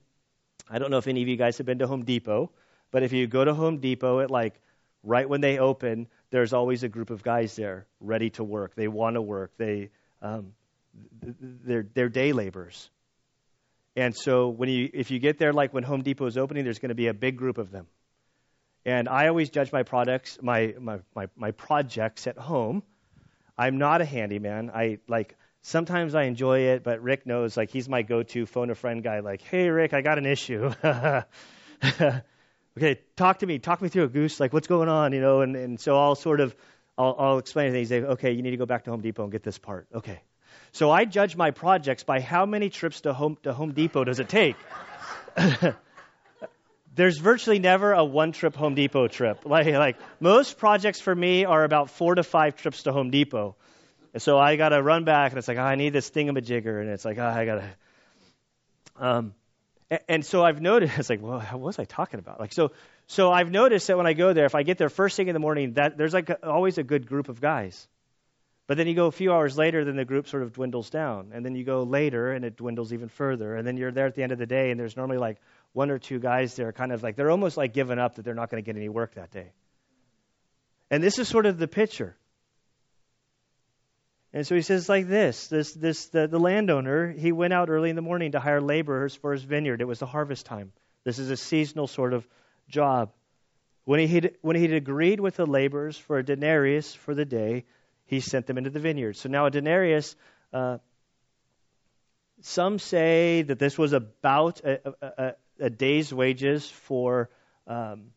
[0.69, 2.51] I don't know if any of you guys have been to Home Depot,
[2.91, 4.59] but if you go to Home Depot at like
[5.03, 8.75] right when they open, there's always a group of guys there ready to work.
[8.75, 9.51] They want to work.
[9.57, 9.89] They
[10.21, 10.53] um,
[11.21, 12.89] they're they're day laborers.
[13.95, 16.79] And so when you if you get there like when Home Depot is opening, there's
[16.79, 17.87] going to be a big group of them.
[18.85, 22.81] And I always judge my products, my, my, my, my projects at home.
[23.57, 24.71] I'm not a handyman.
[24.73, 28.75] I like sometimes I enjoy it, but Rick knows like he's my go-to phone a
[28.75, 29.19] friend guy.
[29.19, 30.71] Like, hey Rick, I got an issue.
[32.77, 34.39] okay, talk to me, talk me through a goose.
[34.39, 35.13] Like, what's going on?
[35.13, 36.55] You know, and and so I'll sort of
[36.97, 37.89] I'll, I'll explain things.
[37.89, 39.87] Say, okay, you need to go back to Home Depot and get this part.
[39.93, 40.21] Okay.
[40.73, 44.19] So I judge my projects by how many trips to Home to Home Depot does
[44.19, 44.55] it take.
[46.93, 49.39] There's virtually never a one trip Home Depot trip.
[49.45, 53.55] Like, like most projects for me are about four to five trips to Home Depot.
[54.13, 56.81] And so I got to run back, and it's like, oh, I need this thingamajigger,
[56.81, 57.75] and it's like, oh, I got to.
[58.97, 59.33] Um,
[60.07, 62.39] and, so I've noticed, it's like, well, what was I talking about?
[62.39, 62.71] Like, so,
[63.07, 65.33] so I've noticed that when I go there, if I get there first thing in
[65.33, 67.87] the morning, that there's like a, always a good group of guys.
[68.67, 71.31] But then you go a few hours later, then the group sort of dwindles down.
[71.33, 73.55] And then you go later, and it dwindles even further.
[73.55, 75.37] And then you're there at the end of the day, and there's normally like
[75.73, 78.33] one or two guys there, kind of like they're almost like giving up that they're
[78.33, 79.51] not going to get any work that day.
[80.89, 82.15] And this is sort of the picture.
[84.33, 87.89] And so he says like this, this, this the, the landowner, he went out early
[87.89, 89.81] in the morning to hire laborers for his vineyard.
[89.81, 90.71] It was the harvest time.
[91.03, 92.25] This is a seasonal sort of
[92.69, 93.11] job.
[93.83, 97.25] When he had, when he had agreed with the laborers for a denarius for the
[97.25, 97.65] day,
[98.05, 99.17] he sent them into the vineyard.
[99.17, 100.15] So now a denarius,
[100.53, 100.77] uh,
[102.41, 107.29] some say that this was about a, a, a day's wages for
[107.67, 108.11] um,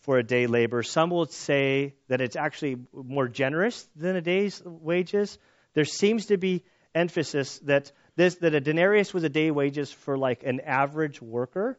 [0.00, 0.82] for a day labor.
[0.82, 5.38] Some will say that it's actually more generous than a day's wages.
[5.74, 10.18] There seems to be emphasis that this that a denarius was a day wages for
[10.18, 11.78] like an average worker.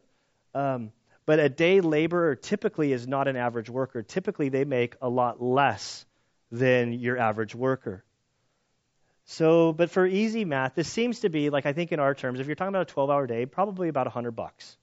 [0.53, 0.91] Um,
[1.25, 4.01] but a day laborer typically is not an average worker.
[4.01, 6.05] Typically, they make a lot less
[6.51, 8.03] than your average worker.
[9.25, 12.39] So, but for easy math, this seems to be like I think in our terms,
[12.39, 14.77] if you're talking about a 12-hour day, probably about 100 bucks.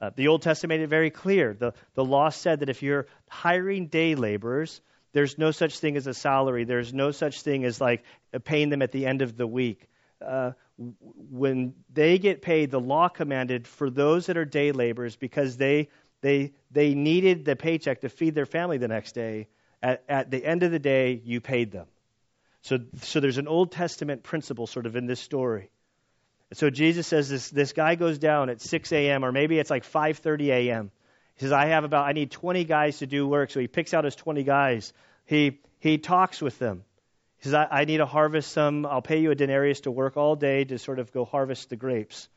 [0.00, 1.54] Uh, the Old Testament made it very clear.
[1.54, 4.80] The, the law said that if you're hiring day laborers,
[5.12, 6.64] there's no such thing as a salary.
[6.64, 8.04] There's no such thing as like
[8.44, 9.88] paying them at the end of the week.
[10.24, 10.52] Uh,
[11.30, 15.88] when they get paid, the law commanded for those that are day laborers because they
[16.20, 19.48] they they needed the paycheck to feed their family the next day.
[19.82, 21.86] At, at the end of the day, you paid them.
[22.62, 25.70] So so there's an Old Testament principle sort of in this story.
[26.52, 29.24] So Jesus says this this guy goes down at 6 a.m.
[29.24, 30.90] or maybe it's like 5:30 a.m.
[31.38, 33.50] He says I have about I need 20 guys to do work.
[33.50, 34.92] So he picks out his 20 guys.
[35.24, 36.84] He he talks with them.
[37.38, 38.86] He says I, I need to harvest some.
[38.86, 41.76] I'll pay you a denarius to work all day to sort of go harvest the
[41.76, 42.28] grapes.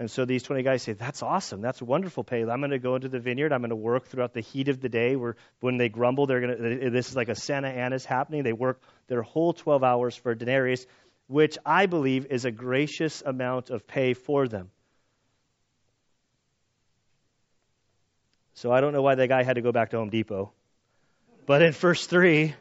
[0.00, 1.60] And so these 20 guys say, That's awesome.
[1.60, 2.42] That's wonderful pay.
[2.42, 3.52] I'm going to go into the vineyard.
[3.52, 5.16] I'm going to work throughout the heat of the day.
[5.16, 8.44] Where when they grumble, they're going to, this is like a Santa Ana's happening.
[8.44, 10.86] They work their whole 12 hours for a denarius
[11.28, 14.70] which I believe is a gracious amount of pay for them.
[18.58, 20.52] So I don't know why that guy had to go back to Home Depot.
[21.46, 22.56] But in verse 3,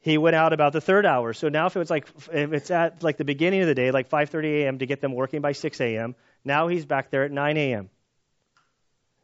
[0.00, 1.32] he went out about the third hour.
[1.32, 4.10] So now if it's like if it's at like the beginning of the day, like
[4.10, 4.78] 5:30 a.m.
[4.80, 7.88] to get them working by 6 a.m., now he's back there at 9 a.m.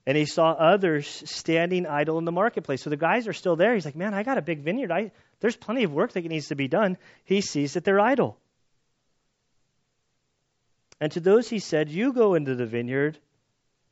[0.06, 2.82] And he saw others standing idle in the marketplace.
[2.82, 3.74] So the guys are still there.
[3.74, 4.90] He's like, "Man, I got a big vineyard.
[4.90, 6.96] I there's plenty of work that needs to be done.
[7.24, 8.38] He sees that they're idle.
[10.98, 13.18] And to those he said, You go into the vineyard.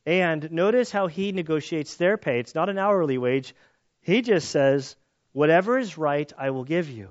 [0.06, 2.40] And notice how he negotiates their pay.
[2.40, 3.54] It's not an hourly wage.
[4.00, 4.96] He just says,
[5.32, 7.10] Whatever is right, I will give you.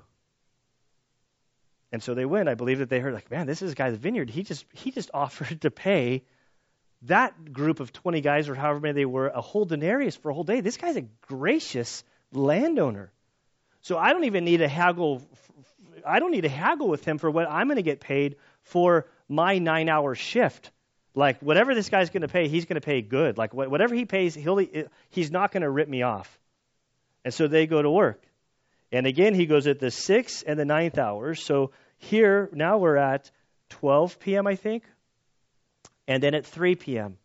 [1.92, 2.48] And so they went.
[2.48, 4.30] I believe that they heard, like, man, this is a guy the vineyard.
[4.30, 6.22] He just he just offered to pay
[7.02, 10.34] that group of 20 guys or however many they were a whole denarius for a
[10.34, 10.60] whole day.
[10.60, 13.10] This guy's a gracious landowner.
[13.80, 15.22] So I don't even need to haggle.
[16.06, 19.06] I don't need to haggle with him for what I'm going to get paid for
[19.28, 20.70] my nine hour shift.
[21.14, 23.36] Like whatever this guy's going to pay, he's going to pay good.
[23.36, 24.64] Like whatever he pays, he'll,
[25.10, 26.38] he's not going to rip me off.
[27.24, 28.22] And so they go to work.
[28.92, 31.42] And again, he goes at the sixth and the ninth hours.
[31.42, 33.30] So here, now we're at
[33.70, 34.84] 12 p.m., I think,
[36.08, 37.18] and then at 3 p.m.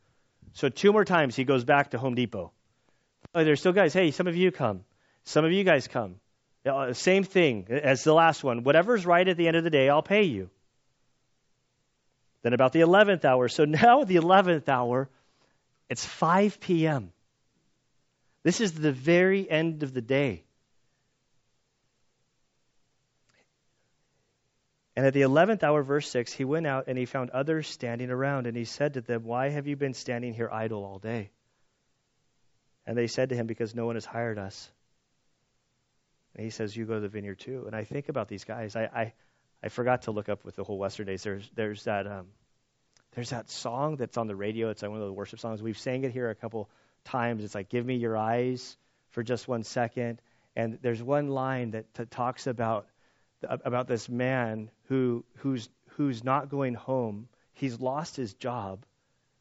[0.53, 2.51] So two more times he goes back to Home Depot.
[3.33, 3.93] Oh, there's still guys.
[3.93, 4.83] Hey, some of you come.
[5.23, 6.15] Some of you guys come.
[6.65, 8.63] Uh, same thing as the last one.
[8.63, 10.49] Whatever's right at the end of the day, I'll pay you.
[12.45, 13.47] Then about the 11th hour.
[13.47, 15.09] So now the 11th hour,
[15.89, 17.11] it's 5 p.m.
[18.43, 20.43] This is the very end of the day.
[24.95, 28.11] And at the 11th hour, verse 6, he went out and he found others standing
[28.11, 28.45] around.
[28.45, 31.31] And he said to them, Why have you been standing here idle all day?
[32.85, 34.69] And they said to him, Because no one has hired us.
[36.35, 37.63] And he says, You go to the vineyard too.
[37.65, 38.75] And I think about these guys.
[38.75, 39.13] I, I,
[39.65, 41.23] I forgot to look up with the whole Western Days.
[41.23, 42.27] There's, there's, that, um,
[43.15, 44.69] there's that song that's on the radio.
[44.69, 45.61] It's like one of the worship songs.
[45.61, 46.69] We've sang it here a couple
[47.03, 47.43] times.
[47.43, 48.77] It's like, Give me your eyes
[49.09, 50.21] for just one second.
[50.55, 52.87] And there's one line that t- talks about
[53.43, 57.27] about this man who who's who's not going home.
[57.53, 58.85] He's lost his job,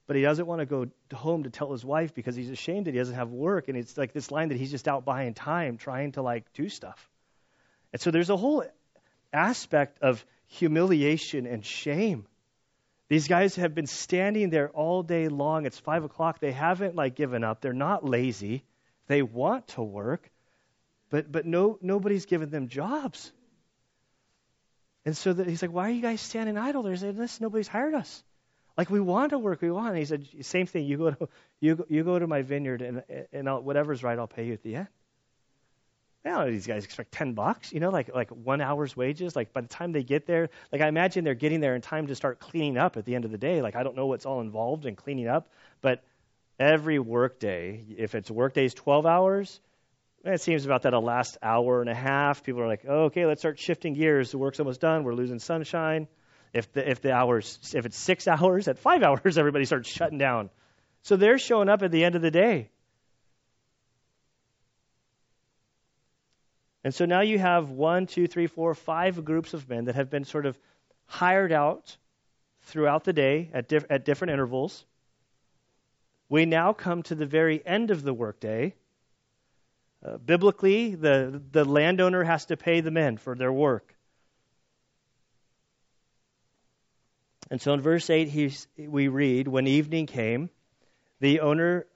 [0.07, 2.93] but he doesn't want to go home to tell his wife because he's ashamed that
[2.93, 3.69] he doesn't have work.
[3.69, 6.69] And it's like this line that he's just out buying time, trying to like do
[6.69, 7.09] stuff.
[7.93, 8.65] And so there's a whole
[9.35, 12.27] aspect of humiliation and shame.
[13.09, 15.67] These guys have been standing there all day long.
[15.67, 16.41] It's five o'clock.
[16.41, 17.61] They haven't like given up.
[17.61, 18.65] They're not lazy.
[19.07, 20.31] They want to work,
[21.11, 23.31] but but no nobody's given them jobs.
[25.05, 26.83] And so he's like, Why are you guys standing idle?
[26.83, 28.25] There's this, nobody's hired us.
[28.77, 29.91] Like we want to work, we want.
[29.91, 30.87] And he said, Same thing.
[30.87, 31.29] You go to
[31.61, 34.55] you go, you go to my vineyard, and and I'll, whatever's right, I'll pay you
[34.55, 34.89] at the end.
[36.25, 39.37] Now these guys expect ten bucks, you know, like like one hour's wages.
[39.37, 42.07] Like by the time they get there, like I imagine they're getting there in time
[42.07, 43.61] to start cleaning up at the end of the day.
[43.61, 45.51] Like I don't know what's all involved in cleaning up,
[45.83, 46.03] but
[46.59, 49.61] every workday, if it's workdays twelve hours,
[50.25, 52.43] it seems about that a last hour and a half.
[52.43, 54.31] People are like, oh, okay, let's start shifting gears.
[54.31, 55.05] The work's almost done.
[55.05, 56.09] We're losing sunshine.
[56.55, 60.19] If the if the hours if it's six hours, at five hours, everybody starts shutting
[60.19, 60.49] down.
[61.03, 62.71] So they're showing up at the end of the day.
[66.85, 70.11] And so now you have one, two, three, four, five groups of men that have
[70.11, 70.59] been sort of
[71.07, 71.97] hired out
[72.63, 74.85] throughout the day at, diff- at different intervals.
[76.29, 78.75] We now come to the very end of the workday
[80.05, 83.95] uh, biblically, the, the landowner has to pay the men for their work.
[87.51, 90.51] And so in verse 8, he's, we read, When evening came,
[91.21, 91.87] the owner,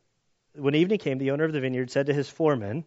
[0.55, 2.85] when evening came, the owner of the vineyard said to his foreman,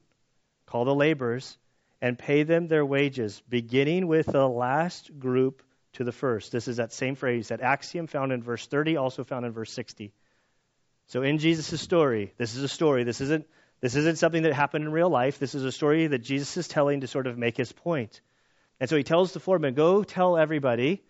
[0.65, 1.57] Call the laborers
[2.01, 6.51] and pay them their wages, beginning with the last group to the first.
[6.51, 9.71] This is that same phrase, that axiom found in verse 30, also found in verse
[9.71, 10.13] 60.
[11.07, 13.03] So in Jesus' story, this is a story.
[13.03, 13.45] This isn't
[13.81, 15.39] this isn't something that happened in real life.
[15.39, 18.21] This is a story that Jesus is telling to sort of make his point.
[18.79, 21.01] And so he tells the foreman, go tell everybody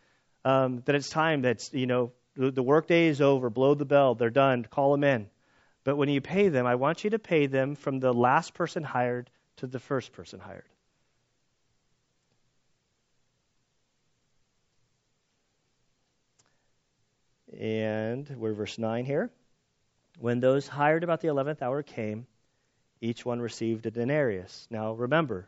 [0.45, 4.15] um, that it's time, that's, you know, the, the workday is over, blow the bell,
[4.15, 5.30] they're done, call them in.
[5.84, 8.84] But when you pay them, I want you to pay them from the last person
[8.84, 10.63] hired to the first person hired.
[17.59, 19.29] And we're verse 9 here.
[20.19, 22.27] When those hired about the 11th hour came,
[23.01, 24.67] each one received a denarius.
[24.69, 25.47] Now remember,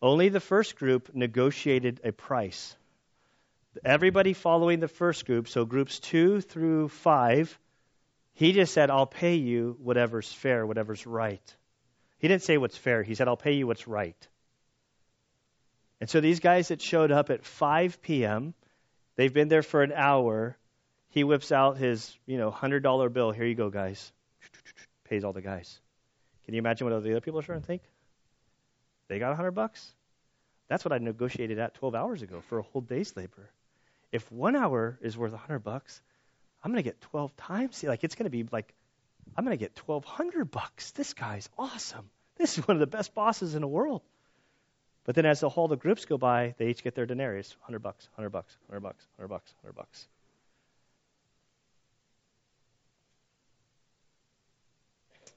[0.00, 2.76] only the first group negotiated a price.
[3.84, 7.58] Everybody following the first group, so groups two through five,
[8.32, 11.56] he just said, I'll pay you whatever's fair, whatever's right.
[12.18, 14.28] He didn't say what's fair, he said, I'll pay you what's right.
[16.00, 18.54] And so these guys that showed up at 5 p.m.,
[19.16, 20.56] they've been there for an hour.
[21.16, 23.30] He whips out his, you know, $100 bill.
[23.30, 24.12] Here you go, guys.
[25.04, 25.80] Pays all the guys.
[26.44, 27.80] Can you imagine what the other people are trying to think?
[29.08, 29.94] They got a hundred bucks.
[30.68, 33.48] That's what I negotiated at 12 hours ago for a whole day's labor.
[34.12, 36.02] If one hour is worth a hundred bucks,
[36.62, 37.82] I'm going to get 12 times.
[37.82, 38.74] Like it's going to be like,
[39.38, 40.90] I'm going to get 1,200 bucks.
[40.90, 42.10] This guy's awesome.
[42.36, 44.02] This is one of the best bosses in the world.
[45.04, 47.78] But then as the whole the groups go by, they each get their denarius, 100
[47.78, 50.08] bucks, 100 bucks, 100 bucks, 100 bucks, 100 bucks.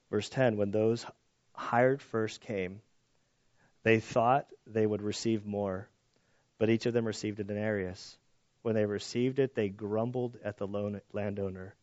[0.10, 1.06] Verse 10 When those
[1.54, 2.82] hired first came,
[3.84, 5.88] they thought they would receive more,
[6.58, 8.18] but each of them received a denarius.
[8.62, 10.68] When they received it, they grumbled at the
[11.14, 11.76] landowner,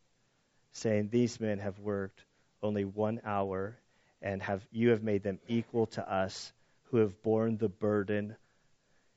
[0.73, 2.23] saying, These men have worked
[2.63, 3.79] only one hour,
[4.21, 6.53] and have you have made them equal to us
[6.91, 8.37] who have borne the burden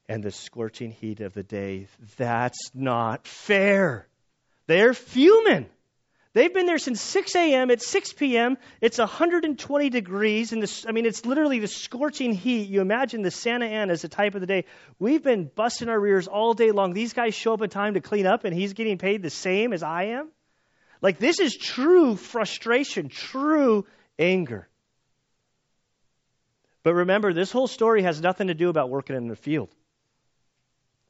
[0.09, 1.87] and the scorching heat of the day.
[2.17, 4.07] That's not fair.
[4.65, 5.69] They're fuming.
[6.33, 7.71] They've been there since 6 a.m.
[7.71, 12.69] It's 6 p.m., it's 120 degrees, and I mean, it's literally the scorching heat.
[12.69, 14.65] You imagine the Santa Ana as the type of the day.
[14.99, 16.93] We've been busting our rears all day long.
[16.93, 19.73] These guys show up in time to clean up, and he's getting paid the same
[19.73, 20.29] as I am.
[21.01, 23.87] Like, this is true frustration, true
[24.19, 24.67] anger.
[26.83, 29.69] But remember, this whole story has nothing to do about working in the field.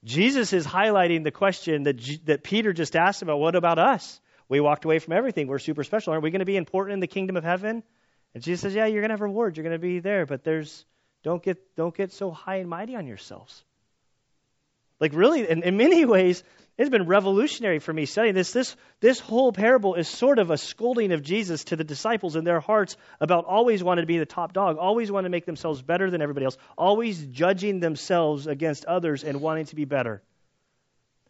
[0.05, 4.21] Jesus is highlighting the question that, that Peter just asked about what about us?
[4.49, 5.47] We walked away from everything.
[5.47, 6.11] We're super special.
[6.11, 7.83] Aren't we going to be important in the kingdom of heaven?
[8.33, 9.55] And Jesus says, Yeah, you're going to have rewards.
[9.55, 10.85] You're going to be there, but there's
[11.23, 13.63] don't get don't get so high and mighty on yourselves.
[14.99, 16.43] Like really, in, in many ways,
[16.77, 18.51] it's been revolutionary for me studying this.
[18.51, 22.43] This this whole parable is sort of a scolding of Jesus to the disciples in
[22.43, 25.81] their hearts about always wanting to be the top dog, always wanting to make themselves
[25.81, 30.21] better than everybody else, always judging themselves against others and wanting to be better.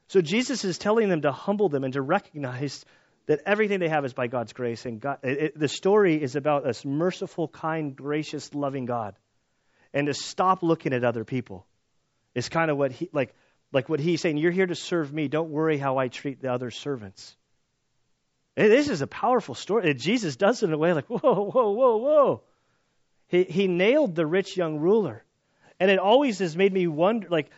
[0.07, 2.83] So Jesus is telling them to humble them and to recognize
[3.29, 4.87] that everything they have is by God's grace.
[4.87, 9.15] And God, it, the story is about a merciful, kind, gracious, loving God.
[9.93, 11.67] And to stop looking at other people
[12.33, 13.35] Is kind of what he like
[13.71, 14.37] like what he's saying.
[14.37, 15.27] You're here to serve me.
[15.27, 17.35] Don't worry how I treat the other servants.
[18.55, 19.91] This is a powerful story.
[19.91, 22.41] And Jesus does it in a way like, whoa, whoa, whoa, whoa.
[23.27, 25.23] He, he nailed the rich young ruler.
[25.79, 27.51] And it always has made me wonder, like,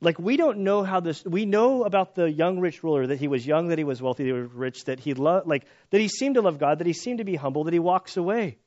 [0.00, 3.28] like, we don't know how this, we know about the young rich ruler that he
[3.28, 6.00] was young, that he was wealthy, that he was rich, that he loved, like, that
[6.00, 8.58] he seemed to love God, that he seemed to be humble, that he walks away.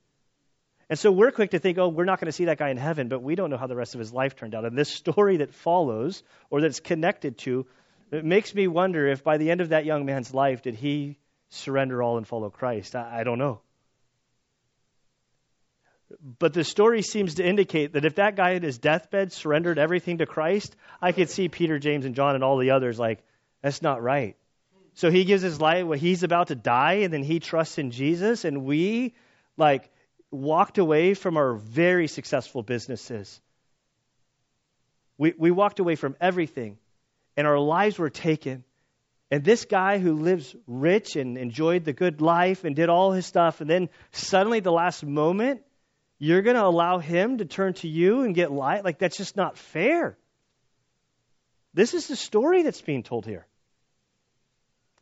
[0.89, 2.77] And so we're quick to think, oh, we're not going to see that guy in
[2.77, 4.65] heaven, but we don't know how the rest of his life turned out.
[4.65, 7.67] And this story that follows, or that's connected to,
[8.11, 11.19] it makes me wonder if by the end of that young man's life, did he
[11.49, 12.95] surrender all and follow Christ?
[12.95, 13.61] I, I don't know.
[16.39, 20.19] But the story seems to indicate that if that guy at his deathbed surrendered everything
[20.19, 23.23] to Christ, I could see Peter, James, and John and all the others like,
[23.61, 24.35] that's not right.
[24.95, 27.91] So he gives his life, well, he's about to die, and then he trusts in
[27.91, 29.13] Jesus, and we,
[29.55, 29.89] like,
[30.31, 33.39] walked away from our very successful businesses.
[35.17, 36.77] We, we walked away from everything
[37.39, 38.65] and our lives were taken.
[39.31, 43.25] And this guy who lives rich and enjoyed the good life and did all his
[43.25, 45.61] stuff, and then suddenly, the last moment,
[46.19, 48.83] you're going to allow him to turn to you and get light?
[48.83, 50.17] Like, that's just not fair.
[51.73, 53.47] This is the story that's being told here.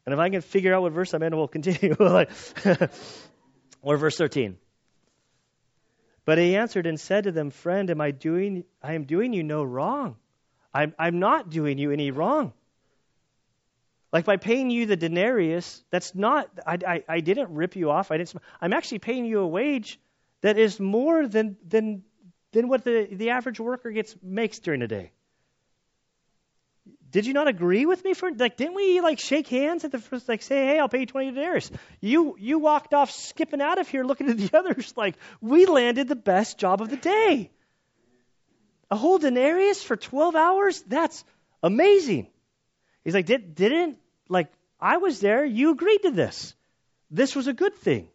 [0.06, 1.96] And if I can figure out what verse I'm in, we'll continue.
[3.82, 4.58] or verse 13.
[6.24, 9.44] But he answered and said to them, Friend, am I doing I am doing you
[9.44, 10.18] no wrong.
[10.74, 12.54] I'm, I'm not doing you any wrong.
[14.14, 18.12] Like by paying you the denarius, that's not, I, I, I didn't rip you off.
[18.12, 20.00] I didn't, I'm actually paying you a wage
[20.48, 22.04] that is more than, than,
[22.54, 25.12] than what the, the average worker gets makes during the day.
[27.10, 30.00] Did you not agree with me for like didn't we like shake hands at the
[30.00, 31.72] first like say hey I'll pay you twenty denarius
[32.02, 36.10] you you walked off skipping out of here looking at the others like we landed
[36.10, 37.50] the best job of the day
[38.90, 40.82] a whole denarius for 12 hours?
[40.88, 41.24] That's
[41.62, 42.28] amazing.
[43.04, 45.46] He's like, Did, didn't, like, I was there.
[45.46, 46.56] You agreed to this.
[47.10, 48.10] This was a good thing.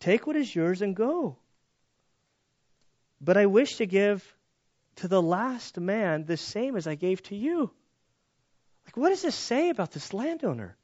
[0.00, 1.36] Take what is yours and go.
[3.20, 4.24] But I wish to give
[4.96, 7.70] to the last man the same as I gave to you.
[8.86, 10.76] Like, what does this say about this landowner?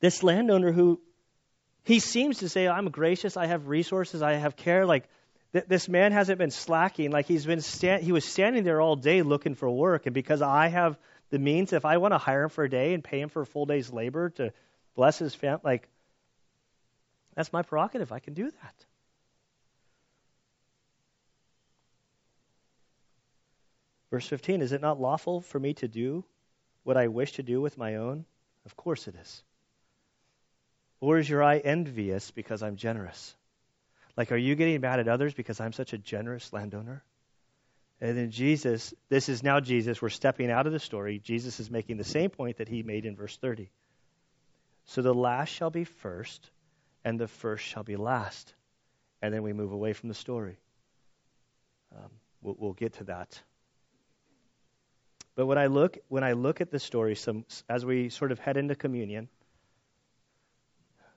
[0.00, 1.00] This landowner who
[1.84, 4.86] he seems to say, I'm gracious, I have resources, I have care.
[4.86, 5.04] Like,
[5.52, 7.10] th- this man hasn't been slacking.
[7.10, 7.60] Like, he's been
[8.00, 10.06] he was standing there all day looking for work.
[10.06, 12.94] And because I have the means, if I want to hire him for a day
[12.94, 14.52] and pay him for a full day's labor to
[14.94, 15.88] bless his family, like,
[17.34, 18.12] that's my prerogative.
[18.12, 18.74] I can do that.
[24.10, 26.24] Verse 15 Is it not lawful for me to do
[26.82, 28.24] what I wish to do with my own?
[28.66, 29.42] Of course it is.
[31.00, 33.34] Or is your eye envious because I'm generous?
[34.16, 37.02] Like, are you getting mad at others because I'm such a generous landowner?
[38.02, 40.02] And then Jesus, this is now Jesus.
[40.02, 41.18] We're stepping out of the story.
[41.18, 43.70] Jesus is making the same point that he made in verse 30.
[44.86, 46.50] So the last shall be first,
[47.04, 48.54] and the first shall be last.
[49.22, 50.58] And then we move away from the story.
[51.94, 52.10] Um,
[52.42, 53.40] we'll, we'll, get to that.
[55.34, 58.38] But when I look when I look at the story, some as we sort of
[58.38, 59.28] head into communion,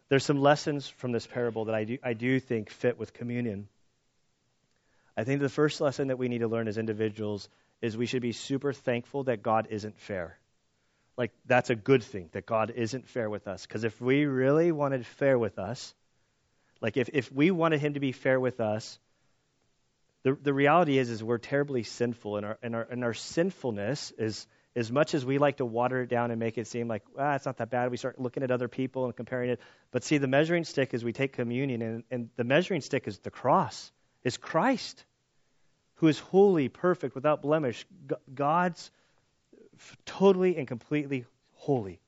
[0.09, 3.67] there's some lessons from this parable that I do, I do think fit with communion.
[5.15, 7.47] I think the first lesson that we need to learn as individuals
[7.81, 10.37] is we should be super thankful that God isn't fair.
[11.17, 13.65] Like, that's a good thing, that God isn't fair with us.
[13.65, 15.93] Because if we really wanted fair with us,
[16.81, 18.99] like if, if we wanted Him to be fair with us,
[20.23, 24.11] the, the reality is, is we're terribly sinful, and our, and, our, and our sinfulness
[24.17, 27.03] is as much as we like to water it down and make it seem like,
[27.19, 29.59] ah, it's not that bad, we start looking at other people and comparing it.
[29.91, 33.19] But see, the measuring stick is we take communion, and, and the measuring stick is
[33.19, 33.91] the cross,
[34.23, 35.05] is Christ,
[35.95, 37.85] who is holy, perfect, without blemish.
[38.33, 38.89] God's
[40.05, 41.99] totally and completely holy.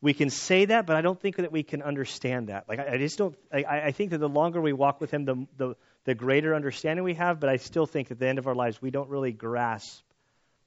[0.00, 2.68] We can say that, but I don't think that we can understand that.
[2.68, 3.36] Like I, I just don't.
[3.52, 7.04] I, I, think that the longer we walk with Him, the, the the greater understanding
[7.04, 7.40] we have.
[7.40, 10.02] But I still think at the end of our lives, we don't really grasp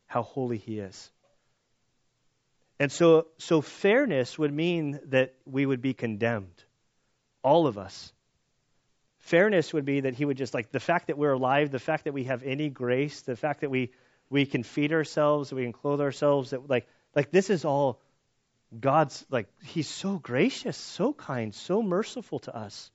[0.06, 1.12] how holy he is.
[2.80, 6.64] And so, so fairness would mean that we would be condemned,
[7.44, 8.12] all of us.
[9.20, 12.06] Fairness would be that he would just like the fact that we're alive, the fact
[12.06, 13.92] that we have any grace, the fact that we
[14.30, 18.02] we can feed ourselves, we can clothe ourselves, that like like this is all
[18.78, 22.92] God's like He's so gracious, so kind, so merciful to us.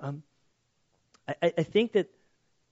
[0.00, 0.22] Um,
[1.28, 2.10] I, I think that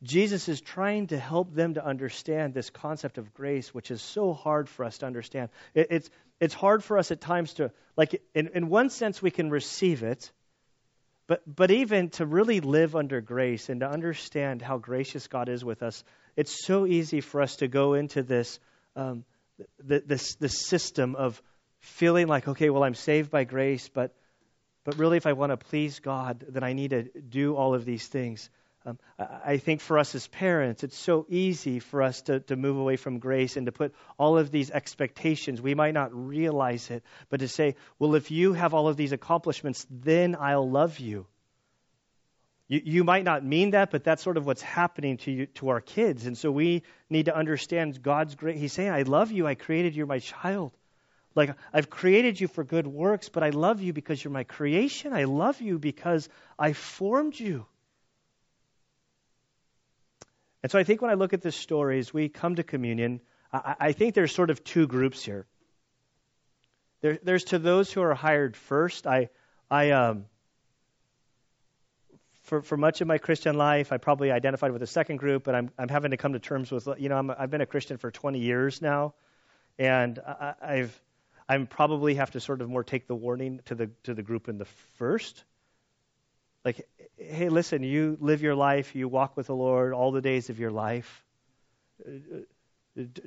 [0.02, 4.32] Jesus is trying to help them to understand this concept of grace, which is so
[4.32, 5.50] hard for us to understand.
[5.74, 6.10] It, it's,
[6.40, 10.02] it's hard for us at times to, like, in, in one sense, we can receive
[10.02, 10.32] it,
[11.28, 15.64] but, but even to really live under grace and to understand how gracious God is
[15.64, 16.02] with us,
[16.36, 18.58] it's so easy for us to go into this,
[18.96, 19.24] um,
[19.78, 21.40] this, this system of
[21.80, 24.14] feeling like, okay, well, I'm saved by grace, but,
[24.84, 27.84] but really, if I want to please God, then I need to do all of
[27.84, 28.48] these things.
[28.84, 32.76] Um, I think for us as parents, it's so easy for us to, to move
[32.76, 35.62] away from grace and to put all of these expectations.
[35.62, 39.12] We might not realize it, but to say, well, if you have all of these
[39.12, 41.26] accomplishments, then I'll love you.
[42.72, 45.68] You, you might not mean that, but that's sort of what's happening to, you, to
[45.68, 46.24] our kids.
[46.24, 48.56] And so we need to understand God's great.
[48.56, 49.46] He's saying, I love you.
[49.46, 50.72] I created you, my child.
[51.34, 55.12] Like, I've created you for good works, but I love you because you're my creation.
[55.12, 57.66] I love you because I formed you.
[60.62, 63.20] And so I think when I look at this story, as we come to communion,
[63.52, 65.44] I, I think there's sort of two groups here.
[67.02, 69.06] There, there's to those who are hired first.
[69.06, 69.28] I,
[69.70, 70.24] I, um,
[72.42, 75.54] for, for much of my Christian life, I probably identified with the second group, but
[75.54, 77.98] I'm, I'm having to come to terms with, you know, i have been a Christian
[77.98, 79.14] for 20 years now,
[79.78, 81.02] and I, I've,
[81.48, 84.48] I'm probably have to sort of more take the warning to the to the group
[84.48, 84.64] in the
[84.96, 85.44] first.
[86.64, 86.86] Like,
[87.16, 90.60] hey, listen, you live your life, you walk with the Lord all the days of
[90.60, 91.24] your life.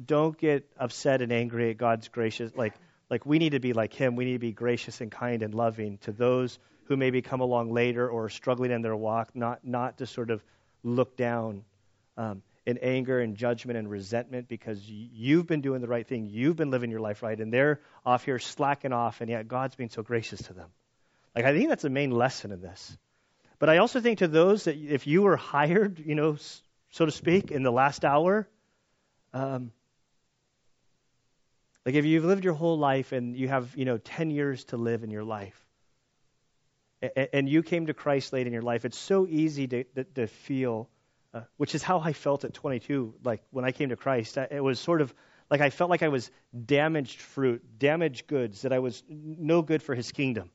[0.06, 2.56] Don't get upset and angry at God's gracious.
[2.56, 2.74] Like,
[3.10, 4.16] like we need to be like Him.
[4.16, 7.72] We need to be gracious and kind and loving to those who maybe come along
[7.72, 9.36] later or are struggling in their walk.
[9.36, 10.44] Not not to sort of
[10.84, 11.64] look down
[12.18, 16.30] um, in anger and judgment and resentment because you've been doing the right thing.
[16.30, 19.76] You've been living your life right, and they're off here slacking off, and yet God's
[19.76, 20.70] being so gracious to them.
[21.36, 22.98] Like I think that's the main lesson in this.
[23.60, 26.38] But I also think to those that if you were hired, you know,
[26.92, 28.48] so to speak, in the last hour,
[29.34, 29.72] um,
[31.86, 34.78] like if you've lived your whole life and you have, you know, 10 years to
[34.78, 35.65] live in your life,
[37.34, 39.84] and you came to Christ late in your life, it's so easy to,
[40.16, 40.90] to, feel,
[41.34, 44.38] uh, which is how I felt at 22, like when I came to Christ.
[44.38, 45.14] It was sort of
[45.50, 46.32] like I felt like I was
[46.66, 50.50] damaged fruit, damaged goods, that I was no good for his kingdom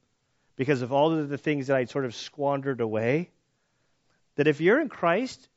[0.56, 3.30] because of all of the things that I'd sort of squandered away.
[4.36, 5.48] That if you're in Christ,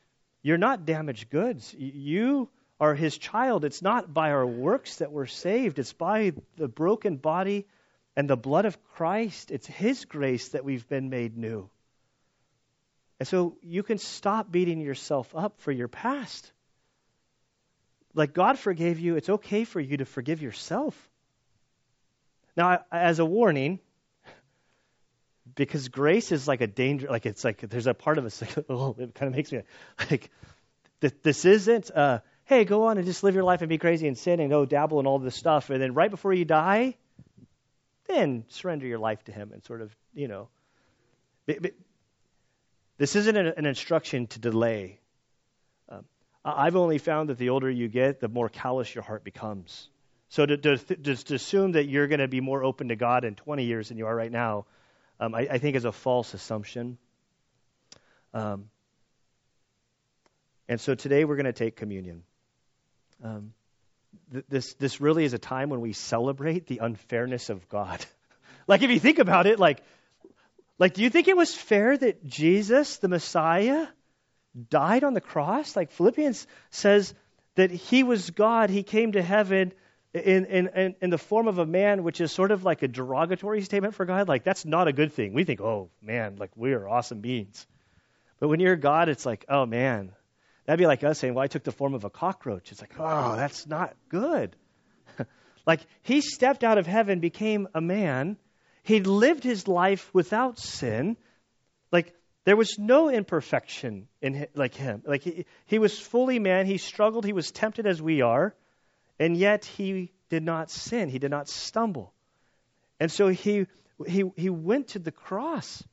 [0.41, 1.73] you're not damaged goods.
[1.77, 3.65] You are his child.
[3.65, 7.65] It's not by our works that we're saved, it's by the broken body
[8.15, 9.51] and the blood of Christ.
[9.51, 11.69] It's his grace that we've been made new.
[13.19, 16.51] And so you can stop beating yourself up for your past.
[18.13, 20.95] Like God forgave you, it's okay for you to forgive yourself.
[22.55, 23.79] Now, as a warning,
[25.55, 28.65] because grace is like a danger like it's like there's a part of us like
[28.69, 29.61] oh it kind of makes me
[30.09, 30.29] like
[31.21, 34.17] this isn't uh hey go on and just live your life and be crazy and
[34.17, 36.95] sin and go dabble in all this stuff and then right before you die
[38.13, 40.47] then surrender your life to him and sort of you know
[42.97, 44.99] this isn't an instruction to delay
[45.89, 46.05] um,
[46.45, 49.89] i've only found that the older you get the more callous your heart becomes
[50.29, 53.35] so to, to, to assume that you're going to be more open to god in
[53.35, 54.65] 20 years than you are right now
[55.19, 56.97] um, I, I, think is a false assumption.
[58.33, 58.69] Um,
[60.67, 62.23] and so today we're going to take communion.
[63.23, 63.53] Um,
[64.31, 68.05] th- this, this really is a time when we celebrate the unfairness of God.
[68.67, 69.83] like, if you think about it, like,
[70.79, 73.87] like, do you think it was fair that Jesus, the Messiah,
[74.69, 75.75] died on the cross?
[75.75, 77.13] Like, Philippians says
[77.55, 79.73] that he was God, he came to heaven
[80.13, 83.61] in, in, in, the form of a man, which is sort of like a derogatory
[83.61, 84.27] statement for God.
[84.27, 85.33] Like, that's not a good thing.
[85.33, 87.65] We think, oh, man, like, we are awesome beings.
[88.39, 90.11] But when you're God, it's like, oh, man.
[90.65, 92.71] That'd be like us saying, well, I took the form of a cockroach.
[92.71, 94.55] It's like, oh, that's not good.
[95.65, 98.37] like, he stepped out of heaven, became a man.
[98.83, 101.17] He lived his life without sin.
[101.91, 102.13] Like,
[102.45, 105.03] there was no imperfection in like him.
[105.05, 106.65] Like, he, he was fully man.
[106.65, 107.25] He struggled.
[107.25, 108.55] He was tempted as we are.
[109.19, 112.13] And yet he did not sin, he did not stumble.
[112.99, 113.67] And so he,
[114.07, 115.83] he, he went to the cross.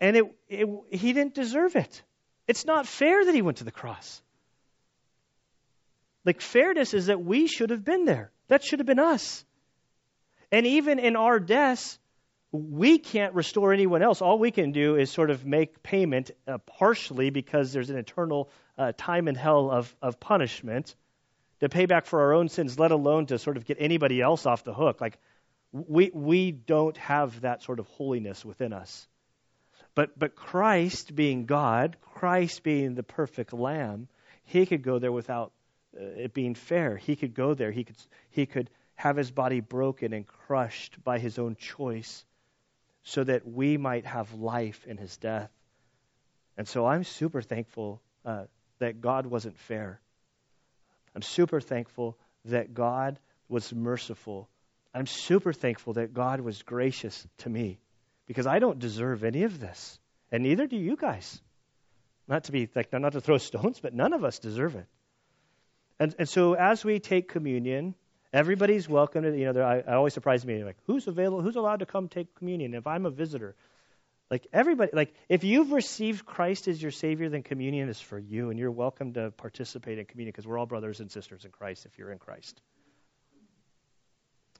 [0.00, 2.02] And it, it, he didn't deserve it.
[2.46, 4.22] It's not fair that he went to the cross.
[6.24, 8.30] Like, fairness is that we should have been there.
[8.48, 9.44] That should have been us.
[10.50, 11.98] And even in our deaths,
[12.52, 14.22] we can't restore anyone else.
[14.22, 18.50] All we can do is sort of make payment uh, partially because there's an eternal
[18.78, 20.94] uh, time in hell of, of punishment
[21.60, 24.46] to pay back for our own sins, let alone to sort of get anybody else
[24.46, 25.00] off the hook.
[25.00, 25.18] Like,
[25.72, 29.08] we, we don't have that sort of holiness within us.
[29.96, 34.08] But, but Christ being God, Christ being the perfect lamb,
[34.44, 35.52] he could go there without
[35.98, 36.96] uh, it being fair.
[36.96, 37.72] He could go there.
[37.72, 37.96] He could,
[38.28, 42.26] he could have his body broken and crushed by his own choice
[43.04, 45.50] so that we might have life in his death.
[46.58, 48.44] And so I'm super thankful uh,
[48.80, 49.98] that God wasn't fair.
[51.14, 53.18] I'm super thankful that God
[53.48, 54.50] was merciful.
[54.92, 57.78] I'm super thankful that God was gracious to me
[58.26, 59.98] because I don't deserve any of this.
[60.30, 61.40] And neither do you guys.
[62.28, 64.86] Not to be like not to throw stones, but none of us deserve it.
[65.98, 67.94] And and so as we take communion,
[68.32, 71.80] everybody's welcome to you know, I, I always surprise me like who's available who's allowed
[71.80, 73.54] to come take communion if I'm a visitor.
[74.28, 78.50] Like everybody, like if you've received Christ as your Savior, then communion is for you,
[78.50, 81.86] and you're welcome to participate in communion because we're all brothers and sisters in Christ
[81.86, 82.60] if you're in Christ.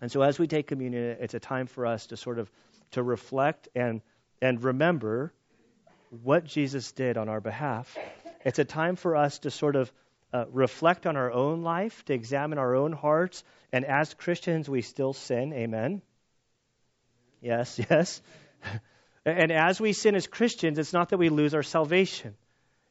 [0.00, 2.50] And so, as we take communion, it's a time for us to sort of
[2.92, 4.02] to reflect and
[4.40, 5.32] and remember
[6.22, 7.96] what Jesus did on our behalf.
[8.44, 9.90] It's a time for us to sort of
[10.32, 13.42] uh, reflect on our own life, to examine our own hearts,
[13.72, 15.52] and as Christians, we still sin.
[15.52, 16.02] Amen.
[17.40, 18.20] Yes, yes.
[19.24, 22.36] And as we sin as Christians, it's not that we lose our salvation.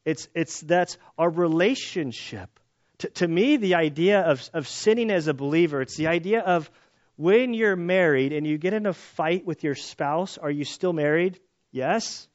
[0.03, 2.59] It's, it's that's our relationship.
[2.99, 6.69] To, to me, the idea of, of sinning as a believer, it's the idea of
[7.17, 10.93] when you're married and you get in a fight with your spouse, are you still
[10.93, 11.39] married?
[11.71, 12.27] Yes.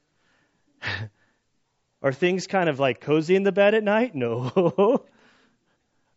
[2.03, 4.15] are things kind of like cozy in the bed at night?
[4.15, 5.07] No.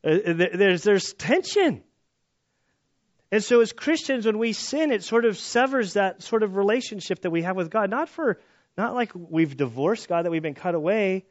[0.06, 1.82] Uh, there's, there's tension.
[3.32, 7.22] And so, as Christians, when we sin, it sort of severs that sort of relationship
[7.22, 7.90] that we have with God.
[7.90, 8.42] Not for,
[8.78, 11.24] not like we've divorced God, that we've been cut away,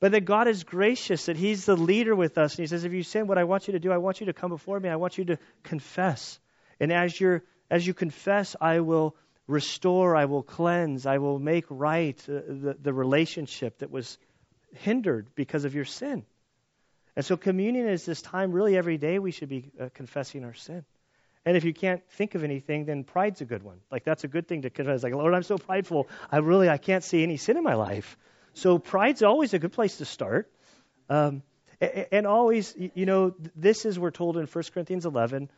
[0.00, 2.54] but that God is gracious, that He's the leader with us.
[2.54, 4.26] And He says, if you sin, what I want you to do, I want you
[4.26, 4.88] to come before me.
[4.88, 6.38] I want you to confess.
[6.78, 9.16] And as, you're, as you confess, I will
[9.46, 14.18] restore, I will cleanse, I will make right the, the relationship that was
[14.74, 16.24] hindered because of your sin.
[17.14, 20.52] And so, communion is this time, really, every day we should be uh, confessing our
[20.52, 20.84] sin.
[21.46, 23.78] And if you can't think of anything, then pride's a good one.
[23.90, 25.04] Like that's a good thing to confess.
[25.04, 26.08] Like, Lord, I'm so prideful.
[26.30, 28.18] I really I can't see any sin in my life.
[28.56, 30.50] So pride's always a good place to start.
[31.10, 31.42] Um,
[31.78, 35.50] and always, you know, this is we're told in 1 Corinthians 11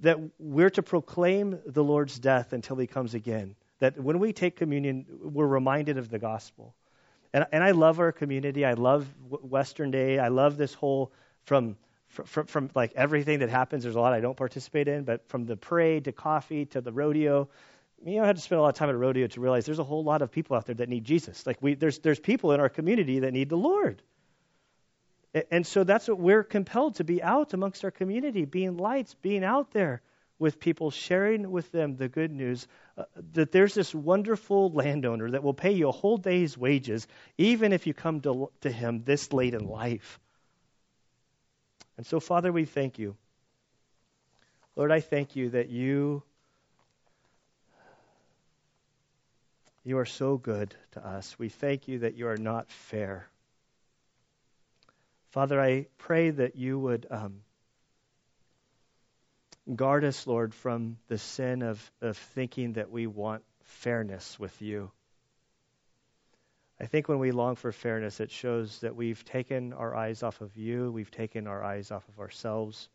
[0.00, 3.56] that we're to proclaim the Lord's death until He comes again.
[3.80, 6.74] That when we take communion, we're reminded of the gospel.
[7.34, 8.64] And, and I love our community.
[8.64, 10.18] I love Western Day.
[10.18, 11.12] I love this whole
[11.42, 11.76] from
[12.08, 15.46] from, from like everything that happens, there's a lot I don't participate in, but from
[15.46, 17.48] the parade to coffee to the rodeo,
[18.04, 19.64] you know, I had to spend a lot of time at a rodeo to realize
[19.64, 21.46] there's a whole lot of people out there that need Jesus.
[21.46, 24.02] Like we, there's there's people in our community that need the Lord,
[25.50, 29.42] and so that's what we're compelled to be out amongst our community, being lights, being
[29.42, 30.02] out there
[30.38, 32.66] with people, sharing with them the good news
[32.98, 37.06] uh, that there's this wonderful landowner that will pay you a whole day's wages,
[37.38, 40.18] even if you come to, to him this late in life.
[41.96, 43.16] And so, Father, we thank you.
[44.76, 46.24] Lord, I thank you that you
[49.84, 51.38] you are so good to us.
[51.38, 53.28] We thank you that you are not fair.
[55.30, 57.40] Father, I pray that you would um,
[59.74, 64.90] guard us, Lord, from the sin of, of thinking that we want fairness with you.
[66.80, 70.40] I think when we long for fairness, it shows that we've taken our eyes off
[70.40, 72.88] of you, we've taken our eyes off of ourselves,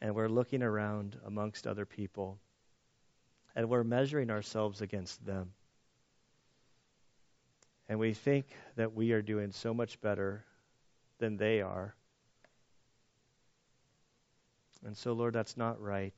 [0.00, 2.38] and we're looking around amongst other people,
[3.58, 5.50] and we're measuring ourselves against them.
[7.88, 8.46] And we think
[8.76, 10.44] that we are doing so much better
[11.18, 11.96] than they are.
[14.86, 16.14] And so, Lord, that's not right.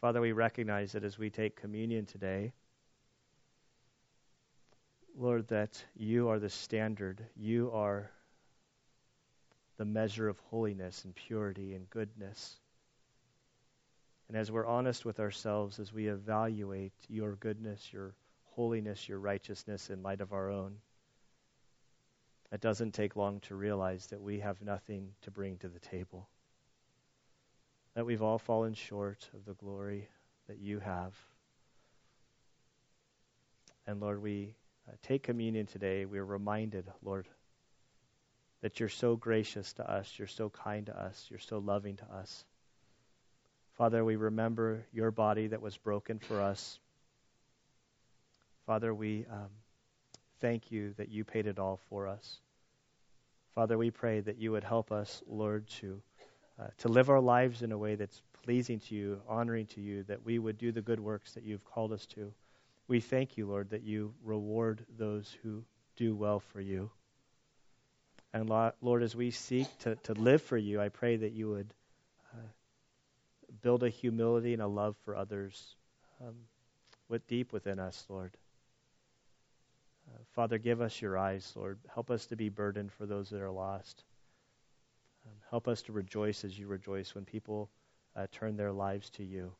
[0.00, 2.54] Father, we recognize that as we take communion today,
[5.14, 7.22] Lord, that you are the standard.
[7.36, 8.10] You are
[9.76, 12.56] the measure of holiness and purity and goodness.
[14.30, 18.14] And as we're honest with ourselves, as we evaluate your goodness, your
[18.44, 20.76] holiness, your righteousness in light of our own,
[22.52, 26.28] it doesn't take long to realize that we have nothing to bring to the table.
[27.94, 30.08] That we've all fallen short of the glory
[30.46, 31.12] that you have.
[33.84, 34.54] And Lord, we
[34.88, 37.26] uh, take communion today, we are reminded, Lord,
[38.60, 42.04] that you're so gracious to us, you're so kind to us, you're so loving to
[42.14, 42.44] us.
[43.80, 46.78] Father, we remember your body that was broken for us.
[48.66, 49.48] Father, we um,
[50.38, 52.40] thank you that you paid it all for us.
[53.54, 56.02] Father, we pray that you would help us, Lord, to
[56.60, 60.02] uh, to live our lives in a way that's pleasing to you, honoring to you,
[60.02, 62.34] that we would do the good works that you've called us to
[62.86, 65.64] we thank you, Lord, that you reward those who
[65.96, 66.90] do well for you.
[68.34, 68.50] And
[68.82, 71.72] Lord, as we seek to, to live for you, I pray that you would
[73.62, 75.76] build a humility and a love for others
[76.20, 76.34] um,
[77.08, 78.36] with deep within us, Lord.
[80.08, 81.78] Uh, Father, give us your eyes, Lord.
[81.92, 84.04] Help us to be burdened for those that are lost.
[85.26, 87.70] Um, help us to rejoice as you rejoice when people
[88.16, 89.52] uh, turn their lives to you.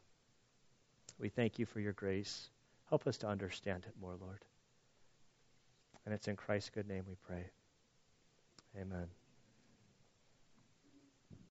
[1.19, 2.49] We thank you for your grace.
[2.89, 4.45] Help us to understand it more, Lord.
[6.05, 7.45] And it's in Christ's good name we pray.
[8.81, 9.20] Amen.